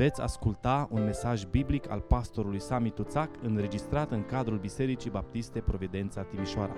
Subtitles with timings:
[0.00, 6.24] Veți asculta un mesaj biblic al pastorului Sami Tuțac înregistrat în cadrul Bisericii Baptiste Providența
[6.24, 6.76] Timișoara.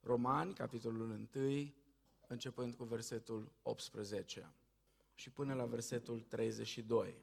[0.00, 1.28] Romani, capitolul 1,
[2.26, 4.52] începând cu versetul 18
[5.14, 7.18] și până la versetul 32,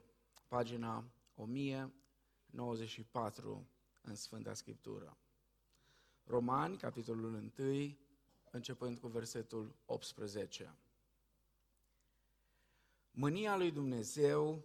[0.47, 1.03] pagina
[1.35, 3.67] 1094
[4.01, 5.17] în Sfânta Scriptură.
[6.23, 7.51] Romani, capitolul 1,
[8.51, 10.75] începând cu versetul 18.
[13.11, 14.63] Mânia lui Dumnezeu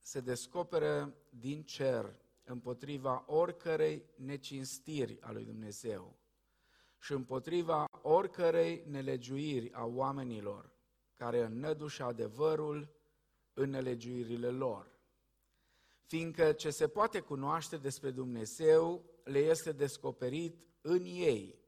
[0.00, 6.16] se descoperă din cer împotriva oricărei necinstiri a lui Dumnezeu
[6.98, 10.70] și împotriva oricărei nelegiuiri a oamenilor
[11.14, 12.88] care înnădușă adevărul
[13.52, 14.90] în nelegiuirile lor.
[16.04, 21.58] Fiindcă ce se poate cunoaște despre Dumnezeu le este descoperit în ei,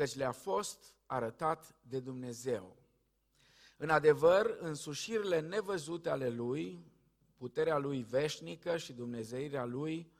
[0.00, 2.76] căci le-a fost arătat de Dumnezeu.
[3.76, 6.92] În adevăr, însușirile nevăzute ale Lui,
[7.36, 10.12] puterea Lui veșnică și dumnezeirea Lui,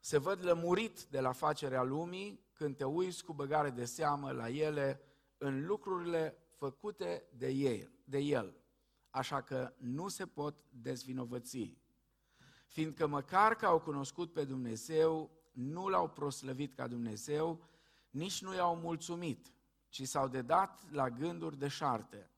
[0.00, 4.48] se văd lămurit de la facerea lumii când te uiți cu băgare de seamă la
[4.48, 5.00] ele
[5.36, 8.56] în lucrurile făcute de el, de el.
[9.10, 11.76] Așa că nu se pot dezvinovăți.
[12.66, 17.64] Fiindcă măcar că au cunoscut pe Dumnezeu, nu l-au proslăvit ca Dumnezeu,
[18.18, 19.52] nici nu i-au mulțumit,
[19.88, 22.30] ci s-au dedat la gânduri de șarte.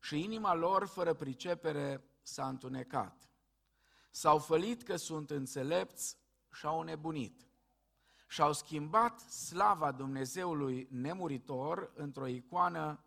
[0.00, 3.30] Și inima lor, fără pricepere, s-a întunecat.
[4.10, 6.18] S-au fălit că sunt înțelepți
[6.52, 7.48] și au nebunit.
[8.28, 13.04] Și-au schimbat slava Dumnezeului nemuritor într-o icoană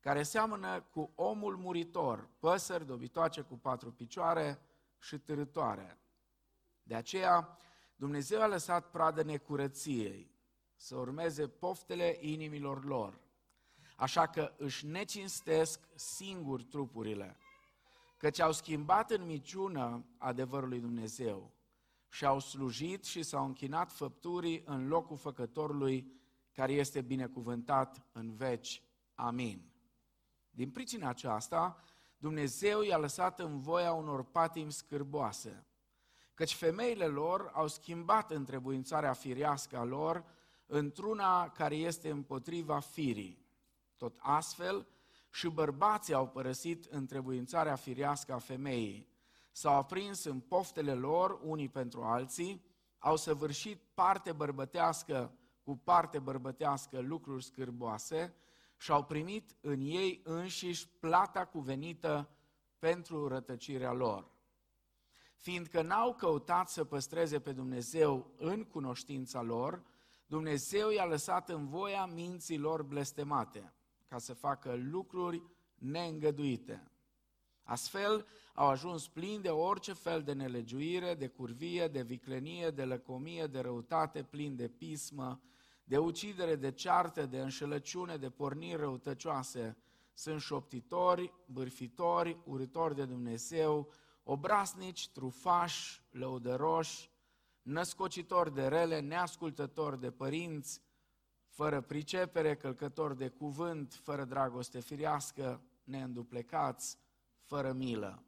[0.00, 4.60] care seamănă cu omul muritor, păsări dobitoace cu patru picioare
[4.98, 5.98] și târătoare.
[6.82, 7.58] De aceea,
[7.96, 10.30] Dumnezeu a lăsat pradă necurăției,
[10.80, 13.20] să urmeze poftele inimilor lor.
[13.96, 17.36] Așa că își necinstesc singur trupurile,
[18.16, 21.54] căci au schimbat în miciună adevărul lui Dumnezeu
[22.08, 26.12] și au slujit și s-au închinat făpturii în locul făcătorului
[26.52, 28.82] care este binecuvântat în veci.
[29.14, 29.72] Amin.
[30.50, 31.84] Din pricina aceasta,
[32.16, 35.66] Dumnezeu i-a lăsat în voia unor patimi scârboase,
[36.34, 40.38] căci femeile lor au schimbat întrebuințarea firească a lor
[40.70, 43.46] într-una care este împotriva firii.
[43.96, 44.86] Tot astfel,
[45.32, 49.08] și bărbații au părăsit întrebuințarea firească a femeii,
[49.52, 52.64] s-au aprins în poftele lor unii pentru alții,
[52.98, 55.32] au săvârșit parte bărbătească
[55.62, 58.34] cu parte bărbătească lucruri scârboase
[58.76, 62.30] și au primit în ei înșiși plata cuvenită
[62.78, 64.30] pentru rătăcirea lor.
[65.34, 69.82] Fiindcă n-au căutat să păstreze pe Dumnezeu în cunoștința lor,
[70.30, 73.72] Dumnezeu i-a lăsat în voia minților blestemate,
[74.08, 75.42] ca să facă lucruri
[75.74, 76.90] neîngăduite.
[77.62, 83.46] Astfel, au ajuns plini de orice fel de nelegiuire, de curvie, de viclenie, de lăcomie,
[83.46, 85.40] de răutate, plini de pismă,
[85.84, 89.76] de ucidere, de ceartă, de înșelăciune, de porniri răutăcioase.
[90.14, 93.92] Sunt șoptitori, bârfitori, urători de Dumnezeu,
[94.22, 97.09] obraznici, trufași, lăudăroși,
[97.70, 100.82] născocitor de rele, neascultător de părinți,
[101.48, 106.98] fără pricepere, călcător de cuvânt, fără dragoste firească, neînduplecați,
[107.42, 108.24] fără milă.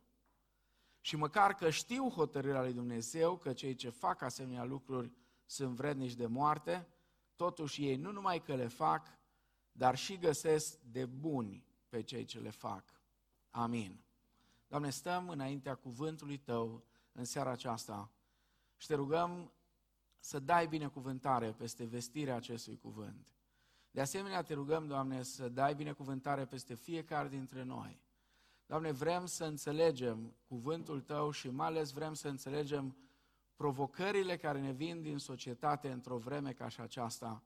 [1.01, 5.13] Și măcar că știu hotărârea lui Dumnezeu că cei ce fac asemenea lucruri
[5.45, 6.89] sunt vrednici de moarte,
[7.37, 9.19] totuși ei nu numai că le fac,
[9.73, 12.85] dar și găsesc de buni pe cei ce le fac.
[13.51, 14.05] Amin.
[14.69, 18.11] Doamne, stăm înaintea cuvântului Tău în seara aceasta
[18.83, 19.53] și te rugăm
[20.19, 23.35] să dai binecuvântare peste vestirea acestui cuvânt.
[23.91, 28.01] De asemenea, te rugăm, Doamne, să dai binecuvântare peste fiecare dintre noi.
[28.67, 32.97] Doamne, vrem să înțelegem cuvântul Tău și mai ales vrem să înțelegem
[33.57, 37.43] provocările care ne vin din societate într-o vreme ca și aceasta.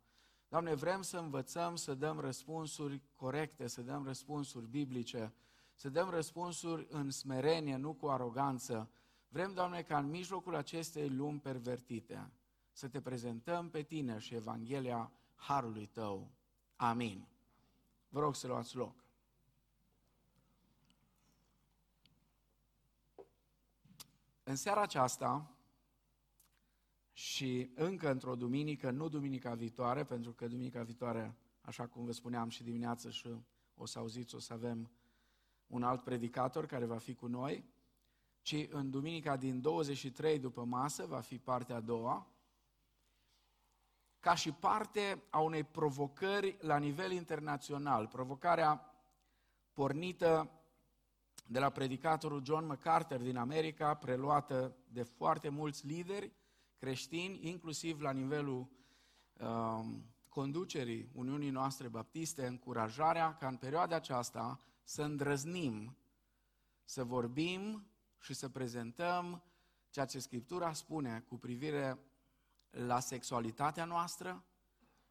[0.49, 5.35] Doamne, vrem să învățăm să dăm răspunsuri corecte, să dăm răspunsuri biblice,
[5.75, 8.91] să dăm răspunsuri în smerenie, nu cu aroganță,
[9.37, 12.31] Vrem, Doamne, ca în mijlocul acestei lumi pervertite
[12.73, 16.31] să te prezentăm pe tine și Evanghelia Harului Tău.
[16.77, 17.27] Amin.
[18.09, 19.05] Vă rog să luați loc.
[24.43, 25.57] În seara aceasta
[27.13, 32.49] și încă într-o duminică, nu duminica viitoare, pentru că duminica viitoare, așa cum vă spuneam
[32.49, 33.29] și dimineață și
[33.75, 34.91] o să auziți, o să avem
[35.67, 37.75] un alt predicator care va fi cu noi,
[38.47, 42.27] ci în duminica din 23 după masă va fi partea a doua,
[44.21, 48.95] ca și parte a unei provocări la nivel internațional, provocarea
[49.73, 50.51] pornită
[51.47, 56.33] de la predicatorul John MacArthur din America, preluată de foarte mulți lideri
[56.77, 58.69] creștini, inclusiv la nivelul
[59.41, 65.97] um, conducerii Uniunii noastre baptiste, încurajarea ca în perioada aceasta să îndrăznim,
[66.85, 67.87] să vorbim
[68.19, 69.43] și să prezentăm
[69.91, 71.99] ceea ce Scriptura spune cu privire
[72.71, 74.45] la sexualitatea noastră,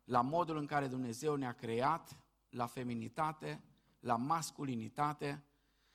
[0.04, 2.18] la modul în care Dumnezeu ne-a creat,
[2.50, 3.64] la feminitate,
[4.00, 5.44] la masculinitate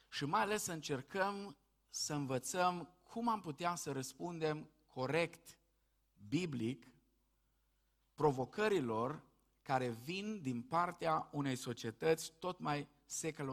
[0.08, 1.56] și mai ales să încercăm
[1.88, 5.58] să învățăm cum am putea să răspundem corect,
[6.28, 6.86] biblic,
[8.14, 9.22] provocărilor
[9.62, 12.88] care vin din partea unei societăți tot mai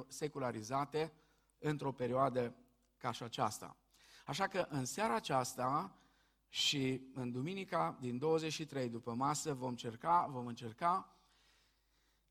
[0.07, 1.13] secularizate
[1.57, 2.55] într-o perioadă
[2.97, 3.77] ca și aceasta.
[4.25, 5.97] Așa că în seara aceasta
[6.49, 11.17] și în duminica din 23 după masă vom încerca, vom încerca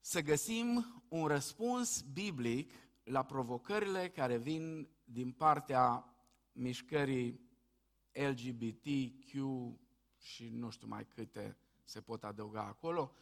[0.00, 2.72] să găsim un răspuns biblic
[3.04, 6.14] la provocările care vin din partea
[6.52, 7.40] mișcării
[8.12, 9.32] LGBTQ
[10.16, 13.12] și nu știu mai câte se pot adăuga acolo,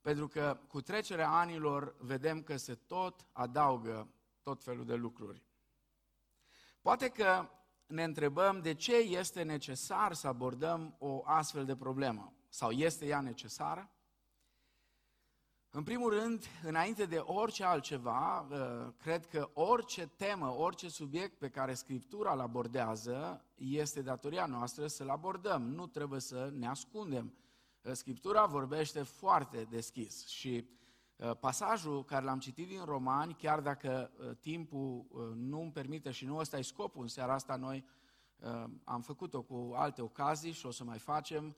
[0.00, 4.08] pentru că cu trecerea anilor vedem că se tot adaugă
[4.42, 5.47] tot felul de lucruri.
[6.88, 7.48] Poate că
[7.86, 12.32] ne întrebăm de ce este necesar să abordăm o astfel de problemă.
[12.48, 13.90] Sau este ea necesară?
[15.70, 21.48] În primul rând, înainte de orice altceva, uh, cred că orice temă, orice subiect pe
[21.48, 25.62] care Scriptura îl abordează, este datoria noastră să-l abordăm.
[25.62, 27.34] Nu trebuie să ne ascundem.
[27.82, 30.87] Uh, Scriptura vorbește foarte deschis și uh,
[31.40, 34.10] pasajul care l-am citit din Romani, chiar dacă
[34.40, 35.06] timpul
[35.36, 37.84] nu îmi permite și nu ăsta e scopul în seara asta, noi
[38.84, 41.56] am făcut-o cu alte ocazii și o să mai facem,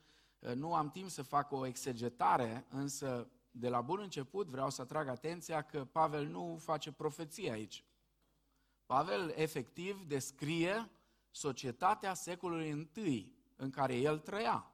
[0.55, 5.09] nu am timp să fac o exegetare, însă de la bun început vreau să atrag
[5.09, 7.85] atenția că Pavel nu face profeție aici.
[8.87, 10.91] Pavel efectiv descrie
[11.31, 14.70] societatea secolului I în care el trăia.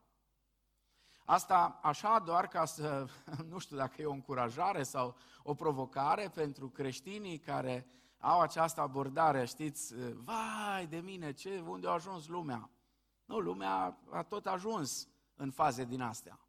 [1.29, 3.07] Asta așa doar ca să,
[3.51, 7.87] nu știu dacă e o încurajare sau o provocare pentru creștinii care
[8.19, 9.95] au această abordare, știți,
[10.25, 12.71] vai de mine, ce, unde a ajuns lumea?
[13.25, 16.41] Nu, lumea a tot ajuns în faze din astea.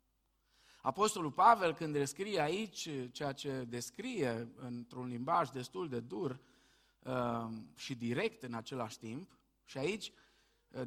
[0.81, 6.39] Apostolul Pavel, când descrie aici ceea ce descrie într-un limbaj destul de dur
[6.99, 10.26] uh, și direct în același timp, și aici, uh,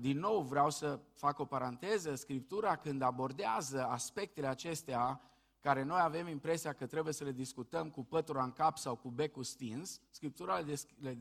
[0.00, 5.20] din nou vreau să fac o paranteză, Scriptura când abordează aspectele acestea
[5.60, 9.08] care noi avem impresia că trebuie să le discutăm cu pătura în cap sau cu
[9.08, 11.18] becul stins, Scriptura le, le,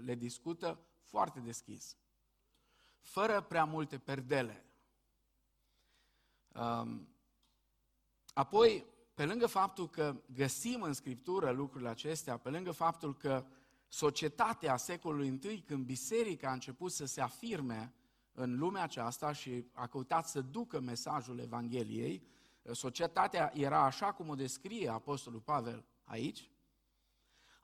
[0.00, 1.96] le discută foarte deschis,
[3.00, 4.64] fără prea multe perdele.
[6.54, 7.08] Um,
[8.38, 13.44] Apoi, pe lângă faptul că găsim în Scriptură lucrurile acestea, pe lângă faptul că
[13.88, 17.92] societatea secolului I, când biserica a început să se afirme
[18.32, 22.26] în lumea aceasta și a căutat să ducă mesajul Evangheliei,
[22.72, 26.50] societatea era așa cum o descrie Apostolul Pavel aici.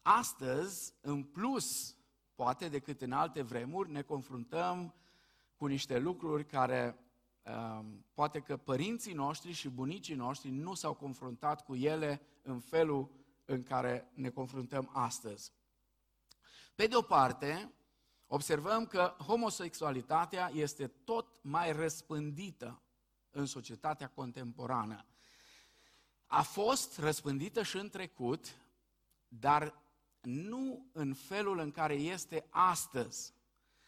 [0.02, 1.96] Astăzi, în plus,
[2.34, 4.94] poate decât în alte vremuri, ne confruntăm
[5.56, 7.04] cu niște lucruri care
[7.44, 13.10] Ehm, poate că părinții noștri și bunicii noștri nu s-au confruntat cu ele în felul
[13.44, 15.52] în care ne confruntăm astăzi.
[16.74, 17.72] Pe de o parte,
[18.26, 22.82] observăm că homosexualitatea este tot mai răspândită
[23.30, 25.04] în societatea contemporană.
[26.26, 28.56] A fost răspândită și în trecut,
[29.28, 29.82] dar
[30.20, 33.34] nu în felul în care este astăzi.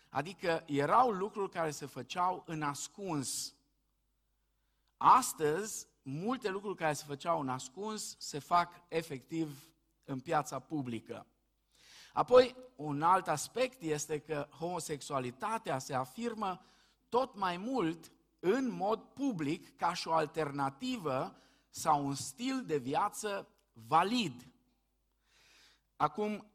[0.09, 3.55] Adică erau lucruri care se făceau în ascuns.
[4.97, 9.75] Astăzi, multe lucruri care se făceau în ascuns se fac efectiv
[10.05, 11.26] în piața publică.
[12.16, 16.64] Apoi, un alt aspect este că homosexualitatea se afirmă
[17.08, 21.37] tot mai mult în mod public ca și o alternativă
[21.70, 24.52] sau un stil de viață valid.
[25.96, 26.46] Acum,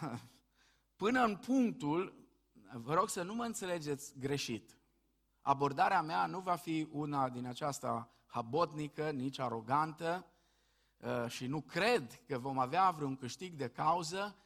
[1.02, 2.28] până în punctul
[2.72, 4.78] vă rog să nu mă înțelegeți greșit.
[5.40, 10.26] Abordarea mea nu va fi una din aceasta habotnică, nici arogantă
[10.96, 14.36] uh, și nu cred că vom avea vreun câștig de cauză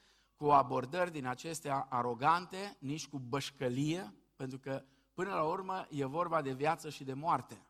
[0.42, 4.84] cu abordări din acestea arogante, nici cu bășcălie, pentru că
[5.14, 7.66] până la urmă e vorba de viață și de moarte.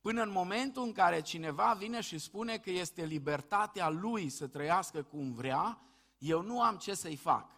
[0.00, 5.02] Până în momentul în care cineva vine și spune că este libertatea lui să trăiască
[5.02, 5.80] cum vrea,
[6.18, 7.50] eu nu am ce să-i fac.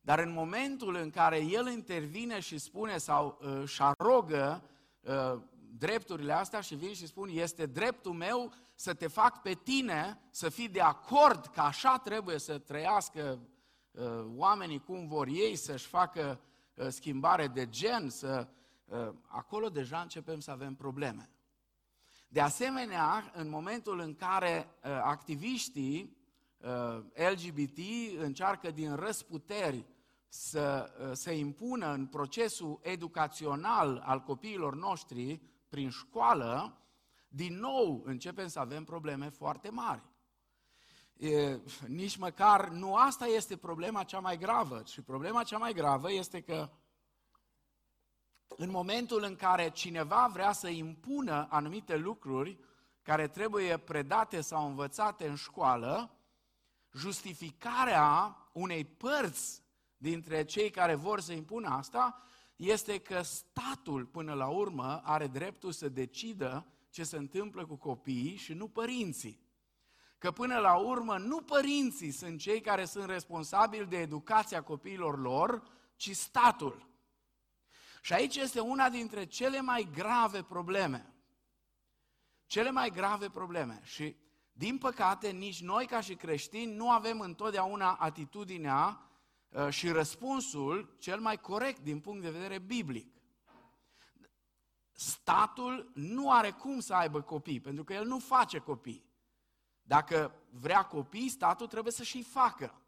[0.00, 4.62] Dar în momentul în care el intervine și spune sau uh, își arogă
[5.00, 5.40] uh,
[5.78, 10.48] drepturile astea și vin și spun, este dreptul meu să te fac pe tine să
[10.48, 13.38] fii de acord că așa trebuie să trăiască
[13.90, 16.40] uh, oamenii cum vor ei, să-și facă
[16.74, 18.48] uh, schimbare de gen, să...
[18.84, 21.30] Uh, acolo deja începem să avem probleme.
[22.28, 26.16] De asemenea, în momentul în care uh, activiștii
[26.58, 27.78] uh, LGBT
[28.18, 29.86] încearcă din răsputeri
[30.28, 36.78] să uh, se impună în procesul educațional al copiilor noștri prin școală,
[37.28, 40.02] din nou începem să avem probleme foarte mari.
[41.16, 46.12] E, nici măcar nu asta este problema cea mai gravă, și problema cea mai gravă
[46.12, 46.70] este că
[48.46, 52.58] în momentul în care cineva vrea să impună anumite lucruri
[53.02, 56.10] care trebuie predate sau învățate în școală,
[56.92, 59.62] justificarea unei părți
[59.96, 62.22] dintre cei care vor să impună asta
[62.58, 68.36] este că statul, până la urmă, are dreptul să decidă ce se întâmplă cu copiii
[68.36, 69.46] și nu părinții.
[70.18, 75.62] Că până la urmă nu părinții sunt cei care sunt responsabili de educația copiilor lor,
[75.96, 76.88] ci statul.
[78.02, 81.12] Și aici este una dintre cele mai grave probleme.
[82.46, 83.80] Cele mai grave probleme.
[83.82, 84.16] Și,
[84.52, 89.07] din păcate, nici noi, ca și creștini, nu avem întotdeauna atitudinea uh,
[89.68, 93.12] și răspunsul cel mai corect din punct de vedere biblic.
[94.92, 99.06] Statul nu are cum să aibă copii, pentru că el nu face copii.
[99.82, 102.82] Dacă vrea copii, statul trebuie să și facă.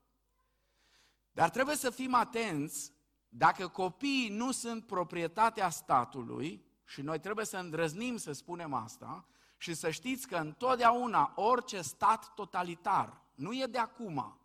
[1.33, 2.93] Dar trebuie să fim atenți
[3.29, 9.26] dacă copiii nu sunt proprietatea statului, și noi trebuie să îndrăznim să spunem asta,
[9.57, 14.39] și să știți că întotdeauna orice stat totalitar, nu e de acum,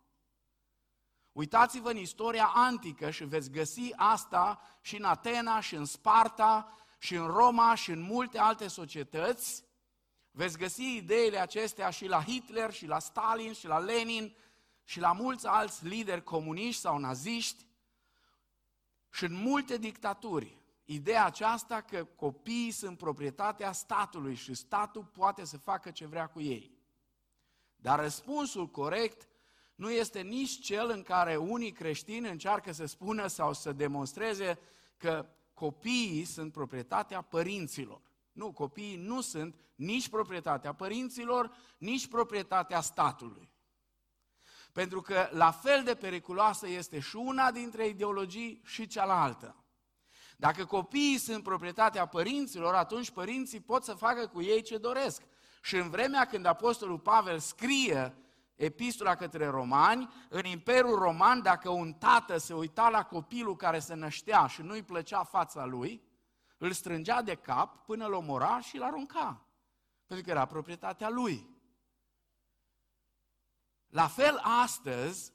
[1.36, 7.14] Uitați-vă în istoria antică și veți găsi asta și în Atena, și în Sparta, și
[7.14, 9.64] în Roma, și în multe alte societăți.
[10.30, 14.36] Veți găsi ideile acestea și la Hitler, și la Stalin, și la Lenin,
[14.84, 17.66] și la mulți alți lideri comuniști sau naziști.
[19.10, 25.58] Și în multe dictaturi, ideea aceasta că copiii sunt proprietatea statului și statul poate să
[25.58, 26.78] facă ce vrea cu ei.
[27.76, 29.28] Dar răspunsul corect
[29.76, 34.58] nu este nici cel în care unii creștini încearcă să spună sau să demonstreze
[34.96, 38.00] că copiii sunt proprietatea părinților.
[38.32, 43.50] Nu, copiii nu sunt nici proprietatea părinților, nici proprietatea statului.
[44.72, 49.64] Pentru că la fel de periculoasă este și una dintre ideologii și cealaltă.
[50.36, 55.22] Dacă copiii sunt proprietatea părinților, atunci părinții pot să facă cu ei ce doresc.
[55.62, 58.14] Și în vremea când Apostolul Pavel scrie
[58.56, 63.94] epistola către romani, în Imperiul Roman, dacă un tată se uita la copilul care se
[63.94, 66.02] năștea și nu-i plăcea fața lui,
[66.58, 69.46] îl strângea de cap până îl omora și îl arunca.
[70.06, 71.54] Pentru că era proprietatea lui.
[73.88, 75.32] La fel astăzi,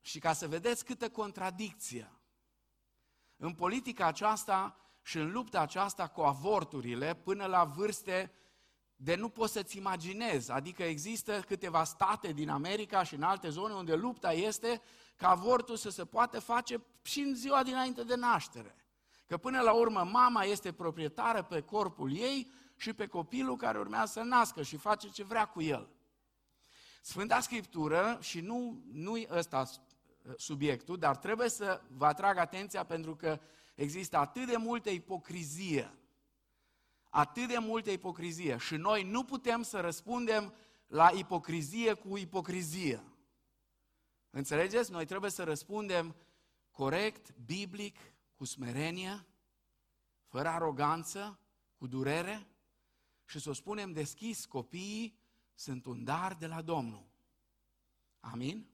[0.00, 2.12] și ca să vedeți câtă contradicție,
[3.36, 8.32] în politica aceasta și în lupta aceasta cu avorturile până la vârste
[8.96, 10.50] de nu poți să-ți imaginezi.
[10.50, 14.82] Adică există câteva state din America și în alte zone unde lupta este
[15.16, 18.76] ca avortul să se poată face și în ziua dinainte de naștere.
[19.26, 24.12] Că până la urmă mama este proprietară pe corpul ei și pe copilul care urmează
[24.12, 25.88] să nască și face ce vrea cu el.
[27.02, 29.70] Sfânta Scriptură, și nu, nu-i ăsta
[30.36, 33.40] subiectul, dar trebuie să vă atrag atenția pentru că
[33.74, 35.98] există atât de multă ipocrizie,
[37.14, 40.54] atât de multă ipocrizie și noi nu putem să răspundem
[40.86, 43.04] la ipocrizie cu ipocrizie.
[44.30, 44.90] Înțelegeți?
[44.90, 46.14] Noi trebuie să răspundem
[46.70, 47.98] corect, biblic,
[48.34, 49.26] cu smerenie,
[50.26, 51.38] fără aroganță,
[51.76, 52.46] cu durere
[53.24, 55.18] și să o spunem deschis, copiii
[55.54, 57.06] sunt un dar de la Domnul.
[58.20, 58.66] Amin?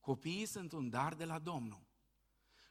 [0.00, 1.80] Copiii sunt un dar de la Domnul.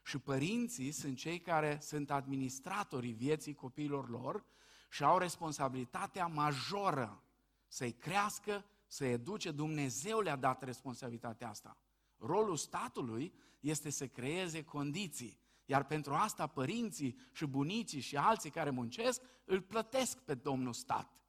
[0.02, 4.44] Și părinții sunt cei care sunt administratorii vieții copiilor lor
[4.90, 7.22] și au responsabilitatea majoră
[7.68, 9.50] să-i crească, să educe.
[9.50, 11.76] Dumnezeu le-a dat responsabilitatea asta.
[12.18, 15.38] Rolul statului este să creeze condiții.
[15.64, 21.20] Iar pentru asta părinții și bunicii și alții care muncesc îl plătesc pe domnul stat.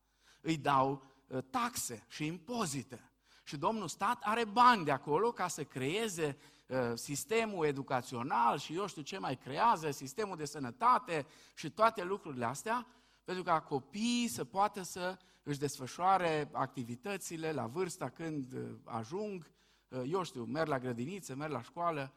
[0.42, 3.12] Îi dau ă, taxe și impozite.
[3.44, 6.61] Și domnul stat are bani de acolo ca să creeze uh,
[6.94, 11.26] sistemul educațional și eu știu ce mai creează, sistemul de sănătate
[11.56, 12.88] și toate lucrurile astea,
[13.24, 19.52] pentru ca copiii să poată să își desfășoare activitățile la vârsta când uh, ajung,
[19.88, 22.14] uh, eu știu, merg la grădiniță, merg la școală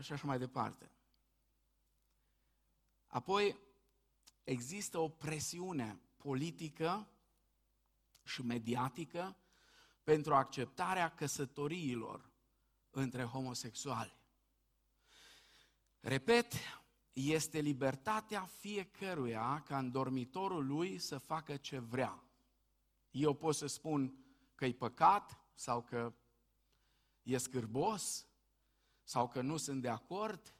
[0.00, 0.90] și așa mai departe.
[3.06, 3.56] Apoi,
[4.44, 7.08] există o presiune politică
[8.22, 9.36] și mediatică
[10.02, 12.30] pentru acceptarea căsătoriilor
[12.96, 14.16] între homosexuali.
[16.00, 16.52] Repet,
[17.12, 22.24] este libertatea fiecăruia ca în dormitorul lui să facă ce vrea.
[23.10, 24.24] Eu pot să spun
[24.54, 26.14] că e păcat sau că
[27.22, 28.26] e scârbos
[29.02, 30.54] sau că nu sunt de acord,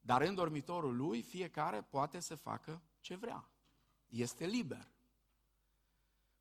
[0.00, 3.50] dar în dormitorul lui fiecare poate să facă ce vrea.
[4.06, 4.92] Este liber.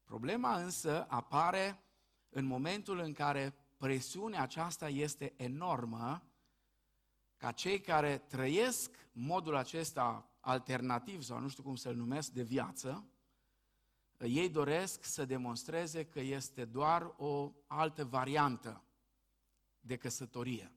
[0.03, 1.83] Problema însă apare
[2.29, 6.23] în momentul în care presiunea aceasta este enormă
[7.37, 13.07] ca cei care trăiesc modul acesta alternativ sau nu știu cum să-l numesc de viață,
[14.17, 18.83] ei doresc să demonstreze că este doar o altă variantă
[19.79, 20.71] de căsătorie.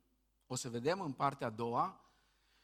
[0.47, 2.11] O să vedem în partea a doua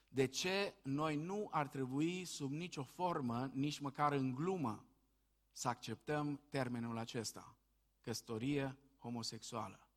[0.08, 4.84] de ce noi nu ar trebui sub nicio formă, nici măcar în glumă,
[5.52, 7.56] să acceptăm termenul acesta,
[8.00, 9.87] căsătorie homosexuală.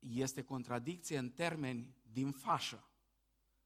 [0.00, 2.84] Este contradicție în termeni din fașă.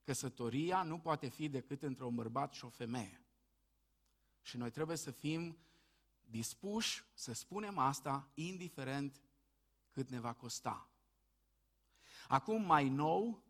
[0.03, 3.25] Căsătoria nu poate fi decât între un bărbat și o femeie.
[4.43, 5.59] Și noi trebuie să fim
[6.21, 9.23] dispuși să spunem asta, indiferent
[9.91, 10.89] cât ne va costa.
[12.29, 13.45] Acum, mai nou,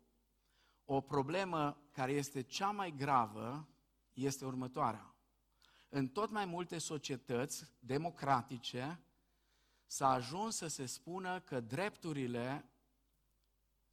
[0.85, 3.67] o problemă care este cea mai gravă
[4.13, 5.15] este următoarea.
[5.89, 9.03] În tot mai multe societăți democratice
[9.85, 12.69] s-a ajuns să se spună că drepturile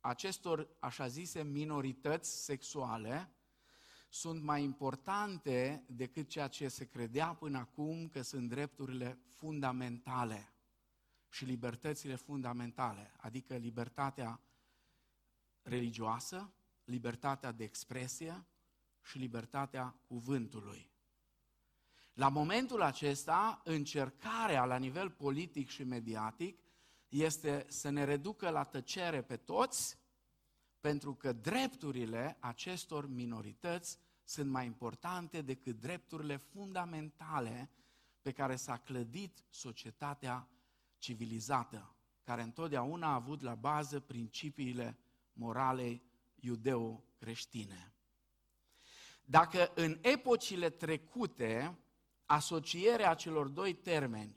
[0.03, 3.33] acestor așa zise minorități sexuale
[4.09, 10.53] sunt mai importante decât ceea ce se credea până acum că sunt drepturile fundamentale
[11.29, 14.41] și libertățile fundamentale, adică libertatea
[15.63, 16.53] religioasă,
[16.85, 18.47] libertatea de expresie
[19.03, 20.91] și libertatea cuvântului.
[22.13, 26.62] La momentul acesta, încercarea la nivel politic și mediatic
[27.13, 29.99] este să ne reducă la tăcere pe toți,
[30.81, 37.71] pentru că drepturile acestor minorități sunt mai importante decât drepturile fundamentale
[38.23, 40.49] pe care s-a clădit societatea
[40.99, 44.99] civilizată, care întotdeauna a avut la bază principiile
[45.33, 46.03] moralei
[46.35, 47.93] iudeo-creștine.
[49.25, 51.79] Dacă în epocile trecute
[52.27, 54.37] asocierea celor doi termeni,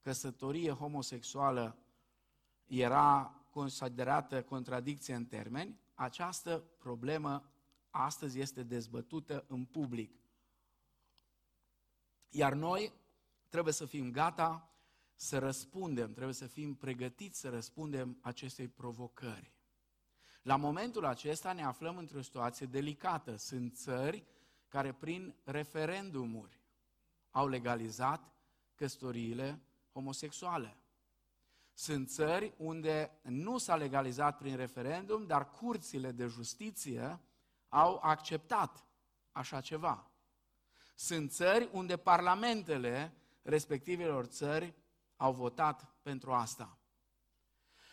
[0.00, 1.81] căsătorie homosexuală,
[2.66, 7.52] era considerată contradicție în termeni, această problemă
[7.90, 10.20] astăzi este dezbătută în public.
[12.28, 12.92] Iar noi
[13.48, 14.72] trebuie să fim gata
[15.14, 19.52] să răspundem, trebuie să fim pregătiți să răspundem acestei provocări.
[20.42, 23.36] La momentul acesta ne aflăm într-o situație delicată.
[23.36, 24.24] Sunt țări
[24.68, 26.60] care prin referendumuri
[27.30, 28.32] au legalizat
[28.74, 30.76] căsătoriile homosexuale.
[31.74, 37.20] Sunt țări unde nu s-a legalizat prin referendum, dar curțile de justiție
[37.68, 38.86] au acceptat
[39.32, 40.10] așa ceva.
[40.94, 44.74] Sunt țări unde parlamentele respectivelor țări
[45.16, 46.76] au votat pentru asta.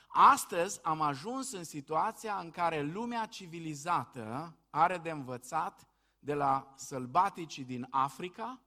[0.08, 5.88] Astăzi am ajuns în situația în care lumea civilizată are de învățat
[6.20, 8.62] de la sălbaticii din Africa,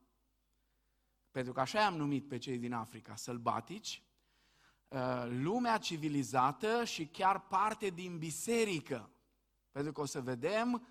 [1.30, 4.11] pentru că așa am numit pe cei din Africa, sălbatici, uh,
[5.28, 9.10] lumea civilizată și chiar parte din biserică.
[9.70, 10.86] Pentru că o să vedem,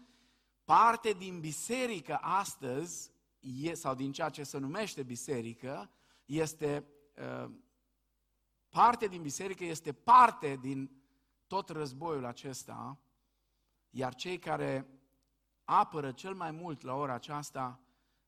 [0.64, 3.12] parte din biserică astăzi,
[3.74, 5.90] sau din ceea ce se numește biserică,
[6.26, 6.86] este
[7.44, 7.52] uh,
[8.70, 11.04] parte din biserică este parte din
[11.48, 13.00] tot războiul acesta,
[13.90, 14.88] iar cei care
[15.64, 17.80] apără cel mai mult la ora aceasta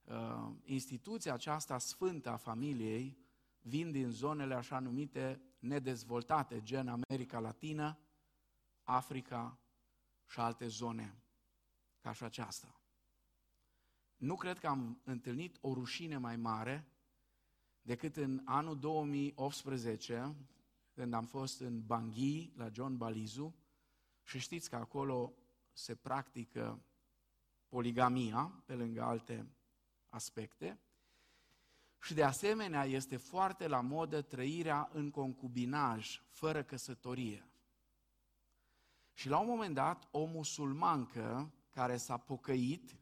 [0.04, 3.18] uh, instituția aceasta sfântă a familiei
[3.62, 7.98] vin din zonele așa numite nedezvoltate, gen America Latină,
[8.84, 9.60] Africa
[10.26, 11.18] și alte zone
[12.00, 12.82] ca și aceasta.
[14.16, 16.88] Nu cred că am întâlnit o rușine mai mare
[17.82, 20.36] decât în anul 2018,
[20.92, 23.56] când am fost în Bangui, la John Balizu,
[24.24, 25.34] și știți că acolo
[25.72, 26.84] se practică
[27.68, 29.48] poligamia, pe lângă alte
[30.10, 30.80] aspecte,
[32.04, 37.48] și de asemenea este foarte la modă trăirea în concubinaj, fără căsătorie.
[39.14, 42.98] Și la un moment dat, o musulmancă care s-a pocăit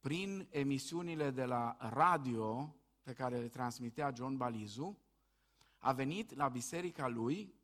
[0.00, 4.98] prin emisiunile de la radio pe care le transmitea John Balizu,
[5.78, 7.54] a venit la biserica lui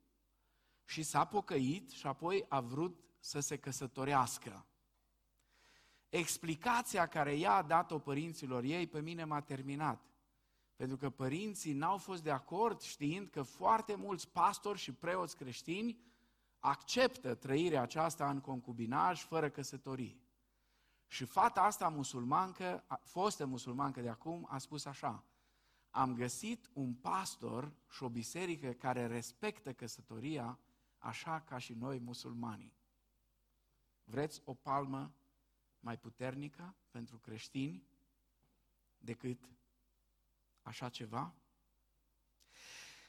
[0.85, 4.65] și s-a pocăit și apoi a vrut să se căsătorească.
[6.11, 10.05] Explicația care ea a dat-o părinților ei pe mine m-a terminat.
[10.75, 15.99] Pentru că părinții n-au fost de acord știind că foarte mulți pastori și preoți creștini
[16.59, 20.21] acceptă trăirea aceasta în concubinaj fără căsătorie.
[21.07, 25.23] Și fata asta musulmancă, fostă musulmancă de acum, a spus așa,
[25.89, 30.59] am găsit un pastor și o biserică care respectă căsătoria
[30.97, 32.73] așa ca și noi musulmanii.
[34.03, 35.13] Vreți o palmă
[35.81, 37.87] mai puternică pentru creștini
[38.97, 39.49] decât
[40.61, 41.35] așa ceva?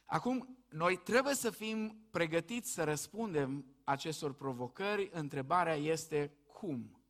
[0.05, 5.09] Acum, noi trebuie să fim pregătiți să răspundem acestor provocări.
[5.13, 7.05] Întrebarea este cum?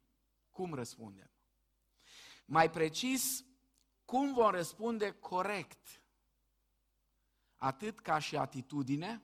[0.50, 1.30] Cum răspundem?
[2.44, 3.44] Mai precis,
[4.04, 6.02] cum vom răspunde corect?
[7.56, 9.22] Atât ca și atitudine,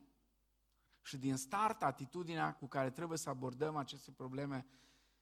[1.03, 4.67] și din start atitudinea cu care trebuie să abordăm aceste probleme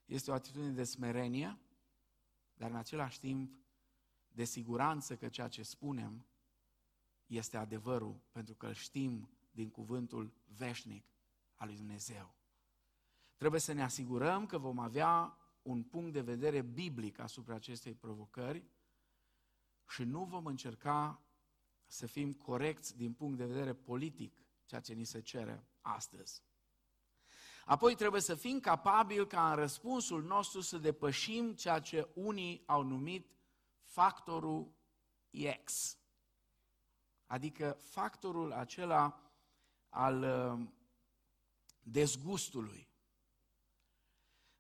[0.07, 1.59] este o atitudine de smerenie,
[2.55, 3.59] dar în același timp
[4.29, 6.27] de siguranță că ceea ce spunem
[7.27, 11.05] este adevărul, pentru că îl știm din cuvântul veșnic
[11.55, 12.35] al lui Dumnezeu.
[13.37, 18.65] Trebuie să ne asigurăm că vom avea un punct de vedere biblic asupra acestei provocări
[19.89, 21.23] și nu vom încerca
[21.87, 26.43] să fim corecți din punct de vedere politic, ceea ce ni se cere astăzi.
[27.67, 32.83] Apoi trebuie să fim capabili ca în răspunsul nostru să depășim ceea ce unii au
[32.83, 33.31] numit
[33.83, 34.73] factorul
[35.65, 35.97] X.
[37.27, 39.21] Adică factorul acela
[39.89, 40.69] al uh,
[41.81, 42.89] dezgustului.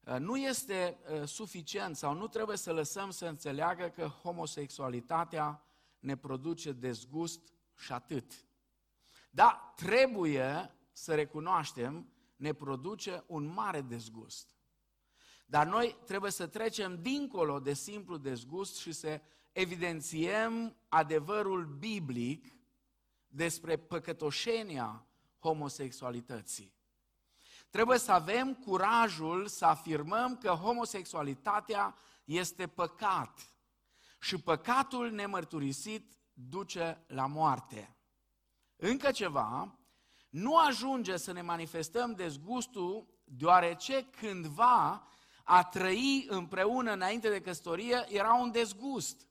[0.00, 5.66] Uh, nu este uh, suficient sau nu trebuie să lăsăm să înțeleagă că homosexualitatea
[5.98, 8.46] ne produce dezgust și atât.
[9.30, 14.48] Da, trebuie să recunoaștem, ne produce un mare dezgust.
[15.46, 19.20] Dar noi trebuie să trecem dincolo de simplu dezgust și să
[19.52, 22.56] evidențiem adevărul biblic
[23.26, 25.06] despre păcătoșenia
[25.38, 26.74] homosexualității.
[27.70, 33.56] Trebuie să avem curajul să afirmăm că homosexualitatea este păcat
[34.20, 37.96] și păcatul nemărturisit duce la moarte.
[38.76, 39.78] Încă ceva,
[40.28, 45.06] nu ajunge să ne manifestăm dezgustul deoarece cândva
[45.44, 49.26] a trăi împreună înainte de căsătorie era un dezgust.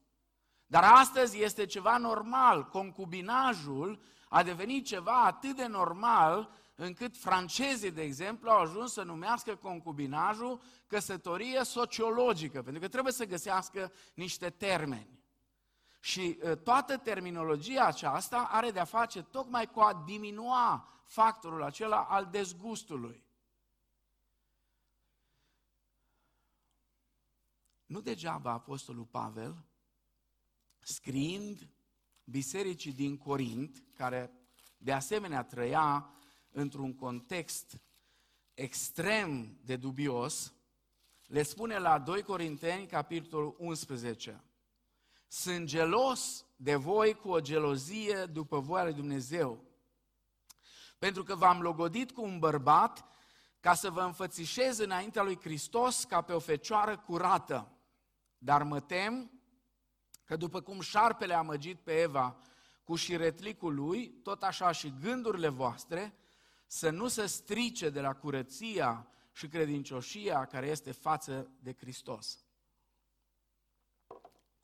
[0.67, 2.65] Dar astăzi este ceva normal.
[2.65, 9.55] Concubinajul a devenit ceva atât de normal încât francezii, de exemplu, au ajuns să numească
[9.55, 15.14] concubinajul căsătorie sociologică, pentru că trebuie să găsească niște termeni.
[16.05, 23.25] Și toată terminologia aceasta are de-a face tocmai cu a diminua factorul acela al dezgustului.
[27.85, 29.65] Nu degeaba Apostolul Pavel,
[30.79, 31.69] scriind
[32.23, 34.31] bisericii din Corint, care
[34.77, 36.09] de asemenea trăia
[36.49, 37.81] într-un context
[38.53, 40.53] extrem de dubios,
[41.25, 44.43] le spune la 2 Corinteni, capitolul 11,
[45.37, 49.63] Sunt gelos de voi cu o gelozie după voia lui Dumnezeu,
[50.97, 53.05] pentru că v-am logodit cu un bărbat
[53.59, 57.71] ca să vă înfățișez înaintea lui Hristos ca pe o fecioară curată.
[58.37, 59.31] Dar mă tem
[60.23, 62.37] că după cum șarpele a măgit pe Eva
[62.83, 66.15] cu șiretlicul lui, tot așa și gândurile voastre,
[66.67, 72.44] să nu se strice de la curăția și credincioșia care este față de Hristos.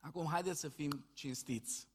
[0.02, 1.88] Acum, haideți să fim cinstiți.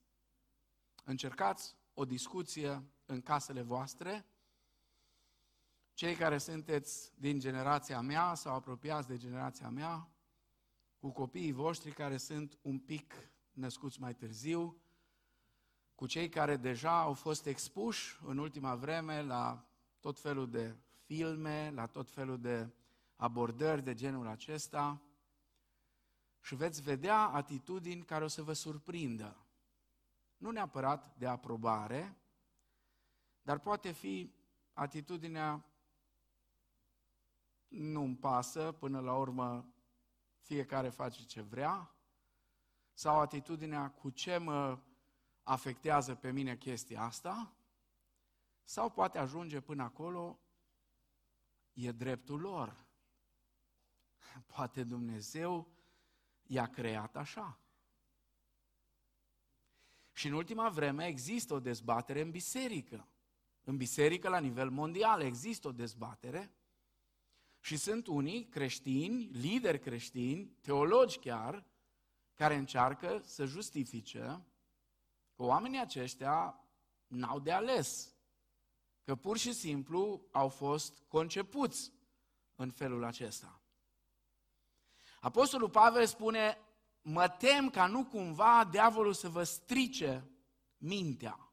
[1.05, 4.27] Încercați o discuție în casele voastre,
[5.95, 10.09] cei care sunteți din generația mea sau apropiați de generația mea,
[10.99, 13.15] cu copiii voștri care sunt un pic
[13.53, 14.81] născuți mai târziu,
[15.95, 19.69] cu cei care deja au fost expuși în ultima vreme la
[20.01, 22.75] tot felul de filme, la tot felul de
[23.17, 25.06] abordări de genul acesta
[26.47, 29.47] și veți vedea atitudini care o să vă surprindă.
[30.37, 32.17] Nu neapărat de aprobare,
[33.43, 34.35] dar poate fi
[34.73, 35.65] atitudinea
[37.69, 39.75] nu-mi pasă, până la urmă
[40.41, 41.95] fiecare face ce vrea,
[42.93, 44.79] sau atitudinea cu ce mă
[45.43, 47.55] afectează pe mine chestia asta,
[48.65, 50.41] sau poate ajunge până acolo,
[51.73, 52.87] e dreptul lor.
[54.55, 55.76] Poate Dumnezeu
[56.47, 57.61] i-a creat așa.
[60.13, 63.09] Și în ultima vreme există o dezbatere în biserică.
[63.63, 66.51] În biserică, la nivel mondial, există o dezbatere
[67.61, 71.67] Și sunt unii creștini, lideri creștini, teologi chiar,
[72.35, 74.47] care încearcă să justifice
[75.35, 76.65] că oamenii aceștia
[77.07, 78.15] n-au de ales,
[79.03, 81.93] că pur și simplu au fost concepuți
[82.55, 83.61] în felul acesta.
[85.27, 86.59] Apostolul Pavel spune,
[87.03, 90.31] mă tem ca nu cumva diavolul să vă strice
[90.77, 91.53] mintea.